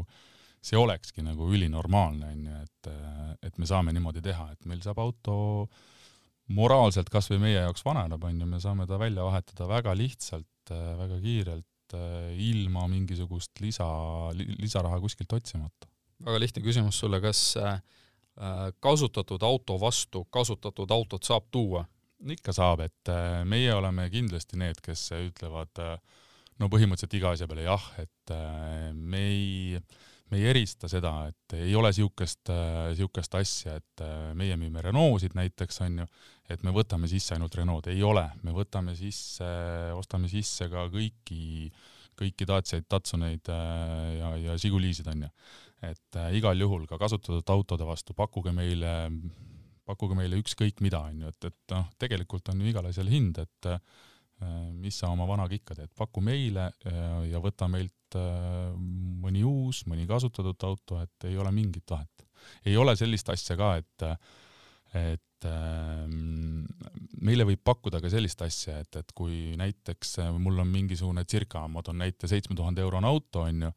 see 0.66 0.80
olekski 0.80 1.24
nagu 1.26 1.50
ülinormaalne, 1.54 2.34
on 2.34 2.46
ju, 2.50 2.64
et, 2.66 2.92
et 3.50 3.62
me 3.62 3.70
saame 3.70 3.94
niimoodi 3.96 4.24
teha, 4.26 4.50
et 4.56 4.70
meil 4.70 4.82
saab 4.86 5.02
auto 5.04 5.38
moraalselt 6.56 7.12
kas 7.14 7.30
või 7.30 7.44
meie 7.46 7.60
jaoks 7.60 7.86
vananeb, 7.86 8.24
on 8.26 8.42
ju, 8.42 8.50
me 8.50 8.62
saame 8.64 8.88
ta 8.90 8.98
välja 9.02 9.28
vahetada 9.28 9.70
väga 9.70 9.94
lihtsalt, 9.98 10.74
väga 10.74 11.20
kiirelt, 11.22 11.66
ilma 12.38 12.84
mingisugust 12.90 13.62
lisa, 13.64 13.86
lisaraha 14.34 15.00
kuskilt 15.02 15.32
otsimata. 15.34 15.90
väga 16.26 16.42
lihtne 16.42 16.62
küsimus 16.66 17.00
sulle, 17.02 17.18
kas 17.22 17.42
äh, 17.58 17.80
kasutatud 18.80 19.44
auto 19.44 19.80
vastu 19.82 20.26
kasutatud 20.30 20.92
autot 20.92 21.26
saab 21.26 21.48
tuua? 21.52 21.86
Ikka 22.28 22.54
saab, 22.56 22.84
et 22.84 23.12
äh, 23.12 23.42
meie 23.48 23.72
oleme 23.76 24.10
kindlasti 24.12 24.60
need, 24.60 24.82
kes 24.84 25.10
ütlevad 25.16 25.82
äh, 25.84 25.96
no 26.60 26.70
põhimõtteliselt 26.72 27.16
iga 27.20 27.34
asja 27.36 27.48
peale 27.48 27.66
jah, 27.68 27.86
et 28.02 28.34
äh, 28.36 28.90
me 28.94 29.22
ei, 29.30 29.80
me 30.32 30.42
ei 30.42 30.50
erista 30.52 30.90
seda, 30.92 31.14
et 31.32 31.56
ei 31.58 31.76
ole 31.80 31.94
niisugust, 31.94 32.52
niisugust 32.52 33.40
asja, 33.40 33.78
et 33.80 34.04
meie 34.38 34.58
müüme 34.60 34.84
Renault'sid 34.86 35.38
näiteks, 35.40 35.80
on 35.88 36.04
ju, 36.04 36.10
et 36.52 36.66
me 36.68 36.74
võtame 36.76 37.10
sisse 37.10 37.34
ainult 37.38 37.56
Renault, 37.58 37.88
ei 37.90 38.04
ole, 38.06 38.28
me 38.44 38.54
võtame 38.54 38.94
sisse, 39.00 39.48
ostame 39.98 40.30
sisse 40.30 40.68
ka 40.70 40.86
kõiki, 40.94 41.72
kõiki 42.20 42.46
Daciaid, 42.46 42.86
Datsuneid 42.92 43.50
ja, 43.50 44.36
ja 44.44 44.60
Žigulisid, 44.60 45.08
on 45.10 45.26
ju. 45.26 45.32
et 45.88 46.20
igal 46.36 46.60
juhul 46.60 46.84
ka 46.86 47.00
kasutatud 47.00 47.50
autode 47.56 47.88
vastu 47.88 48.14
pakkuge 48.14 48.52
meile 48.54 48.92
pakkuge 49.90 50.18
meile 50.18 50.40
ükskõik 50.42 50.84
mida, 50.86 51.02
on 51.10 51.24
ju, 51.24 51.34
et, 51.34 51.50
et 51.50 51.76
noh, 51.76 51.88
tegelikult 52.02 52.52
on 52.54 52.62
ju 52.62 52.70
igal 52.70 52.90
asjal 52.90 53.10
hind, 53.12 53.40
et 53.42 53.70
äh, 53.72 53.80
mis 54.78 55.00
sa 55.02 55.12
oma 55.14 55.28
vanaga 55.30 55.58
ikka 55.58 55.78
teed, 55.80 55.94
paku 55.98 56.24
meile 56.26 56.70
äh, 56.88 57.30
ja 57.32 57.42
võta 57.44 57.70
meilt 57.72 58.18
äh, 58.20 58.70
mõni 59.24 59.44
uus, 59.48 59.84
mõni 59.90 60.08
kasutatud 60.10 60.68
auto, 60.70 61.00
et 61.04 61.30
ei 61.30 61.40
ole 61.40 61.54
mingit 61.56 61.90
vahet. 61.90 62.28
ei 62.66 62.78
ole 62.80 62.96
sellist 62.96 63.30
asja 63.30 63.58
ka, 63.60 63.74
et, 63.82 64.06
et 64.96 65.48
meile 67.24 67.46
võib 67.48 67.62
pakkuda 67.64 68.02
ka 68.04 68.12
sellist 68.12 68.42
asja, 68.44 68.80
et, 68.84 68.96
et 69.00 69.12
kui 69.16 69.56
näiteks 69.60 70.18
mul 70.40 70.60
on 70.60 70.68
mingisugune 70.68 71.24
circa, 71.28 71.66
ma 71.68 71.84
toon 71.84 72.02
näite, 72.04 72.28
seitsme 72.28 72.56
tuhande 72.56 72.84
eurone 72.84 73.08
auto, 73.08 73.46
on 73.48 73.68
ju, 73.68 73.72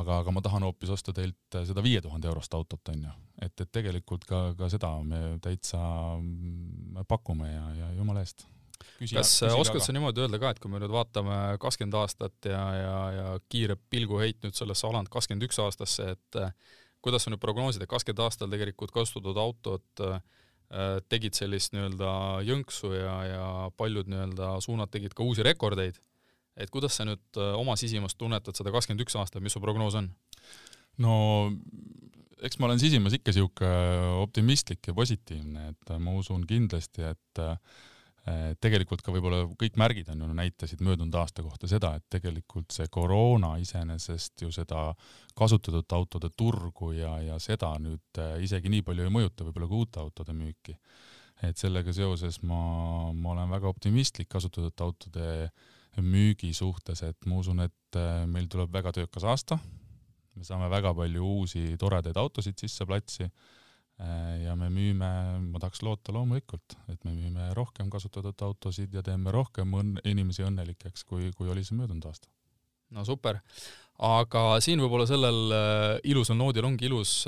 aga, 0.00 0.20
aga 0.22 0.34
ma 0.34 0.42
tahan 0.44 0.66
hoopis 0.66 0.92
osta 0.94 1.14
teilt 1.16 1.58
seda 1.68 1.84
viie 1.84 2.02
tuhande 2.04 2.28
eurost 2.30 2.54
autot, 2.56 2.92
on 2.92 3.08
ju. 3.08 3.16
et, 3.44 3.54
et 3.54 3.72
tegelikult 3.72 4.26
ka, 4.28 4.42
ka 4.58 4.70
seda 4.72 4.92
me 5.04 5.38
täitsa 5.44 5.80
mm, 6.18 7.04
pakume 7.08 7.50
ja, 7.50 7.66
ja 7.80 7.90
jumala 7.98 8.24
eest. 8.24 8.46
kas 8.78 9.34
küsige 9.38 9.54
oskad 9.58 9.84
sa 9.84 9.94
niimoodi 9.96 10.24
öelda 10.24 10.40
ka, 10.42 10.54
et 10.54 10.62
kui 10.62 10.72
me 10.72 10.80
nüüd 10.82 10.94
vaatame 10.94 11.38
kakskümmend 11.62 11.98
aastat 12.00 12.50
ja, 12.50 12.64
ja, 12.78 12.98
ja 13.18 13.28
kiire 13.50 13.78
pilguheit 13.90 14.42
nüüd 14.44 14.58
sellesse 14.58 14.88
alanud 14.88 15.12
kakskümmend 15.12 15.48
üks 15.48 15.60
aastasse, 15.64 16.14
et 16.16 16.40
äh, 16.40 16.52
kuidas 17.04 17.24
sa 17.24 17.32
nüüd 17.32 17.42
prognoosid, 17.42 17.84
et 17.84 17.90
kakskümmend 17.90 18.26
aastal 18.26 18.52
tegelikult 18.52 18.94
kasutatud 18.94 19.40
autod 19.40 20.04
äh, 20.08 20.20
tegid 21.08 21.36
sellist 21.38 21.72
nii-öelda 21.72 22.12
jõnksu 22.44 22.92
ja, 22.92 23.16
ja 23.24 23.46
paljud 23.80 24.10
nii-öelda 24.10 24.58
suunad 24.64 24.92
tegid 24.92 25.14
ka 25.16 25.24
uusi 25.24 25.46
rekordeid 25.46 25.96
et 26.58 26.70
kuidas 26.74 26.98
sa 26.98 27.06
nüüd 27.08 27.40
äh, 27.40 27.52
oma 27.58 27.76
sisimas 27.80 28.16
tunnetad 28.18 28.56
seda 28.58 28.72
kakskümmend 28.74 29.06
üks 29.06 29.16
aastat, 29.18 29.44
mis 29.44 29.56
su 29.56 29.62
prognoos 29.64 29.98
on? 29.98 30.10
no 31.02 31.14
eks 32.44 32.58
ma 32.58 32.68
olen 32.68 32.80
sisimas 32.82 33.14
ikka 33.18 33.34
sihuke 33.34 33.68
optimistlik 34.22 34.90
ja 34.90 34.94
positiivne, 34.94 35.70
et 35.72 35.94
ma 36.02 36.14
usun 36.18 36.44
kindlasti, 36.46 37.06
et 37.06 37.42
tegelikult 38.62 39.02
ka 39.04 39.12
võib-olla 39.14 39.44
kõik 39.58 39.76
märgid 39.80 40.08
on 40.12 40.24
ju 40.24 40.28
näitasid 40.36 40.82
möödunud 40.84 41.14
aasta 41.20 41.44
kohta 41.44 41.68
seda, 41.70 41.94
et 41.98 42.04
tegelikult 42.12 42.74
see 42.74 42.88
koroona 42.92 43.54
iseenesest 43.62 44.44
ju 44.44 44.50
seda 44.54 44.90
kasutatud 45.38 45.96
autode 45.96 46.30
turgu 46.36 46.92
ja, 46.96 47.14
ja 47.24 47.38
seda 47.42 47.74
nüüd 47.82 48.20
äh, 48.20 48.36
isegi 48.44 48.72
nii 48.72 48.84
palju 48.86 49.06
ei 49.06 49.14
mõjuta 49.14 49.46
võib-olla 49.46 49.70
ka 49.70 49.80
uute 49.80 50.02
autode 50.02 50.36
müüki. 50.36 50.76
et 51.42 51.56
sellega 51.56 51.92
seoses 51.94 52.40
ma, 52.42 53.12
ma 53.14 53.34
olen 53.36 53.50
väga 53.50 53.68
optimistlik 53.70 54.28
kasutatud 54.28 54.86
autode 54.88 55.28
äh, 55.46 55.66
müügi 56.04 56.52
suhtes, 56.56 57.02
et 57.06 57.28
ma 57.28 57.38
usun, 57.40 57.62
et 57.64 57.98
äh, 57.98 58.24
meil 58.30 58.48
tuleb 58.50 58.72
väga 58.74 58.92
töökas 58.96 59.26
aasta. 59.26 59.58
me 60.38 60.44
saame 60.46 60.68
väga 60.70 60.92
palju 60.94 61.24
uusi 61.26 61.74
toredaid 61.78 62.16
autosid 62.16 62.60
sisse 62.60 62.86
platsi 62.86 63.24
äh, 63.24 64.44
ja 64.44 64.54
me 64.56 64.68
müüme, 64.70 65.08
ma 65.42 65.58
tahaks 65.58 65.82
loota 65.82 66.14
loomulikult, 66.14 66.76
et 66.88 67.02
me 67.04 67.14
müüme 67.16 67.50
rohkem 67.54 67.90
kasutatud 67.90 68.46
autosid 68.46 68.94
ja 68.94 69.02
teeme 69.02 69.34
rohkem 69.34 69.74
õnn-, 69.74 69.98
inimesi 70.04 70.46
õnnelikeks, 70.46 71.04
kui, 71.04 71.32
kui 71.34 71.50
oli 71.50 71.64
see 71.66 71.78
möödunud 71.78 72.06
aasta. 72.06 72.30
no 72.94 73.04
super, 73.04 73.40
aga 73.98 74.44
siin 74.62 74.80
võib-olla 74.80 75.08
sellel 75.10 75.52
äh, 75.52 75.98
ilusal 76.04 76.38
noodil 76.38 76.70
ongi 76.70 76.86
ilus 76.86 77.24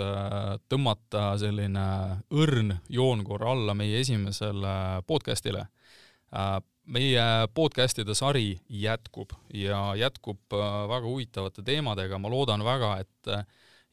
tõmmata 0.71 1.35
selline 1.43 1.87
õrn 2.31 2.77
joon 2.89 3.27
korra 3.27 3.57
alla 3.57 3.75
meie 3.75 3.99
esimesele 4.05 5.03
podcast'ile 5.11 5.67
meie 6.87 7.25
podcast'ide 7.55 8.15
sari 8.15 8.59
jätkub 8.69 9.33
ja 9.55 9.95
jätkub 9.99 10.41
väga 10.89 11.07
huvitavate 11.07 11.63
teemadega, 11.63 12.19
ma 12.19 12.31
loodan 12.33 12.65
väga, 12.65 12.97
et 13.05 13.31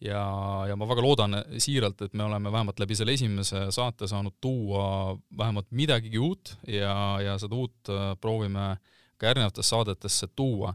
ja, 0.02 0.22
ja 0.70 0.76
ma 0.80 0.88
väga 0.90 1.04
loodan 1.04 1.40
siiralt, 1.62 2.02
et 2.02 2.14
me 2.14 2.24
oleme 2.24 2.52
vähemalt 2.52 2.80
läbi 2.80 2.96
selle 2.96 3.14
esimese 3.14 3.68
saate 3.76 4.08
saanud 4.08 4.38
tuua 4.42 5.18
vähemalt 5.38 5.70
midagigi 5.72 6.18
uut 6.18 6.56
ja, 6.68 7.20
ja 7.22 7.38
seda 7.42 7.56
uut 7.56 7.94
proovime 8.22 8.78
ka 9.18 9.32
järgnevatesse 9.32 9.70
saadetesse 9.70 10.30
tuua. 10.36 10.74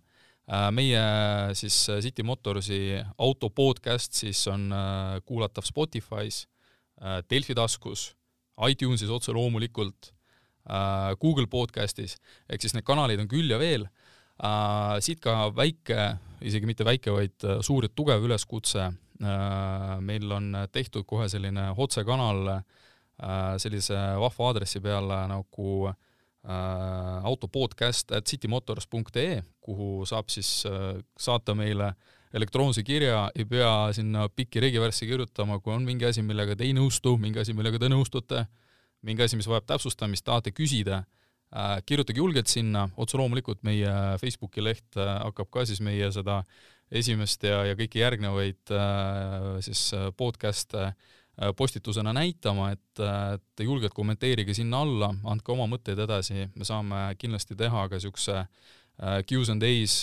Äh, 0.50 0.68
meie 0.74 1.02
siis 1.54 1.76
äh, 1.88 2.00
City 2.02 2.24
Motorsi 2.26 2.98
auto 3.18 3.50
podcast 3.50 4.18
siis 4.18 4.40
on 4.50 4.72
äh, 4.74 5.20
kuulatav 5.24 5.64
Spotify's, 5.68 6.46
Delfi 7.30 7.54
taskus, 7.54 8.12
iTunesis 8.68 9.10
otse 9.10 9.32
loomulikult, 9.34 10.12
Google 11.20 11.48
podcastis, 11.50 12.16
ehk 12.46 12.62
siis 12.62 12.76
need 12.76 12.86
kanalid 12.86 13.18
on 13.18 13.26
küll 13.26 13.50
ja 13.50 13.58
veel. 13.58 13.88
siit 15.02 15.18
ka 15.20 15.50
väike, 15.50 16.04
isegi 16.40 16.66
mitte 16.66 16.84
väike, 16.86 17.10
vaid 17.10 17.46
suur 17.66 17.88
ja 17.88 17.90
tugev 17.90 18.22
üleskutse. 18.22 18.92
meil 20.00 20.32
on 20.32 20.54
tehtud 20.72 21.04
kohe 21.06 21.28
selline 21.28 21.72
otsekanal 21.76 22.62
sellise 23.58 23.98
vahva 24.22 24.46
aadressi 24.46 24.80
peale 24.80 25.18
nagu 25.30 25.88
äh, 25.88 25.98
äh, 26.44 27.24
autopodcast 27.24 28.12
at 28.12 28.26
citymotors.ee, 28.26 29.42
kuhu 29.60 30.06
saab 30.08 30.30
siis 30.32 30.64
äh, 30.66 30.98
saata 31.18 31.54
meile 31.54 31.92
elektroonse 32.32 32.82
kirja, 32.82 33.26
ei 33.36 33.44
pea 33.44 33.92
sinna 33.92 34.28
pikki 34.28 34.60
regivärssi 34.64 35.06
kirjutama, 35.06 35.58
kui 35.60 35.74
on 35.74 35.84
mingi 35.84 36.08
asi, 36.08 36.22
millega 36.24 36.56
te 36.56 36.64
ei 36.64 36.72
nõustu, 36.76 37.18
mingi 37.20 37.42
asi, 37.42 37.52
millega 37.52 37.78
te 37.78 37.90
nõustute, 37.92 38.46
mingi 39.06 39.24
asi, 39.24 39.38
mis 39.38 39.48
vajab 39.50 39.66
täpsustamist, 39.72 40.24
tahate 40.26 40.52
küsida 40.54 41.02
äh,, 41.02 41.78
kirjutage 41.86 42.22
julgelt 42.22 42.50
sinna, 42.50 42.88
otse 42.96 43.18
loomulikult 43.20 43.62
meie 43.66 43.90
Facebooki 44.22 44.64
leht 44.64 44.98
äh, 44.98 45.16
hakkab 45.26 45.50
ka 45.52 45.66
siis 45.68 45.82
meie 45.84 46.10
seda 46.14 46.42
esimest 46.92 47.44
ja, 47.48 47.62
ja 47.70 47.76
kõiki 47.78 48.02
järgnevaid 48.02 48.72
äh, 48.76 49.50
siis 49.64 49.90
podcast'e 50.16 50.92
postitusena 51.56 52.12
näitama, 52.12 52.66
et, 52.74 53.00
et 53.00 53.62
julgelt 53.64 53.94
kommenteerige 53.96 54.52
sinna 54.52 54.82
alla, 54.84 55.08
andke 55.24 55.54
oma 55.54 55.64
mõtteid 55.70 56.02
edasi, 56.04 56.44
me 56.52 56.66
saame 56.68 57.06
kindlasti 57.18 57.56
teha 57.56 57.86
ka 57.88 57.96
niisuguse 57.96 58.42
Q's 59.26 59.48
and 59.48 59.64
A's 59.64 59.94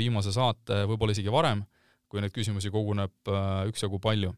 viimase 0.00 0.32
saate, 0.32 0.80
võib-olla 0.88 1.12
isegi 1.12 1.28
varem, 1.30 1.60
kui 2.08 2.24
neid 2.24 2.32
küsimusi 2.32 2.72
koguneb 2.72 3.30
üksjagu 3.68 4.00
palju. 4.00 4.32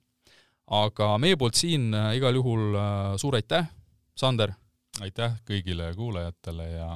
aga 0.66 1.12
meie 1.22 1.38
poolt 1.38 1.54
siin 1.54 1.94
igal 1.94 2.34
juhul 2.34 2.74
suur 3.16 3.38
aitäh, 3.38 3.70
Sander! 4.18 4.50
aitäh 4.98 5.36
kõigile 5.46 5.92
kuulajatele 5.94 6.64
ja 6.72 6.86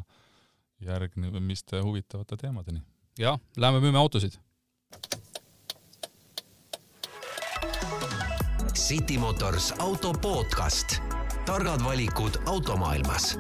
järgnemiste 0.83 1.79
huvitavate 1.79 2.35
teemadeni! 2.41 2.83
jah, 3.19 3.39
lähme 3.57 3.79
müüme 3.85 4.01
autosid! 4.01 4.41
City 8.75 9.19
Motors 9.23 9.71
auto 9.79 10.11
podcast. 10.13 10.99
targad 11.47 11.85
valikud 11.85 12.43
automaailmas 12.47 13.37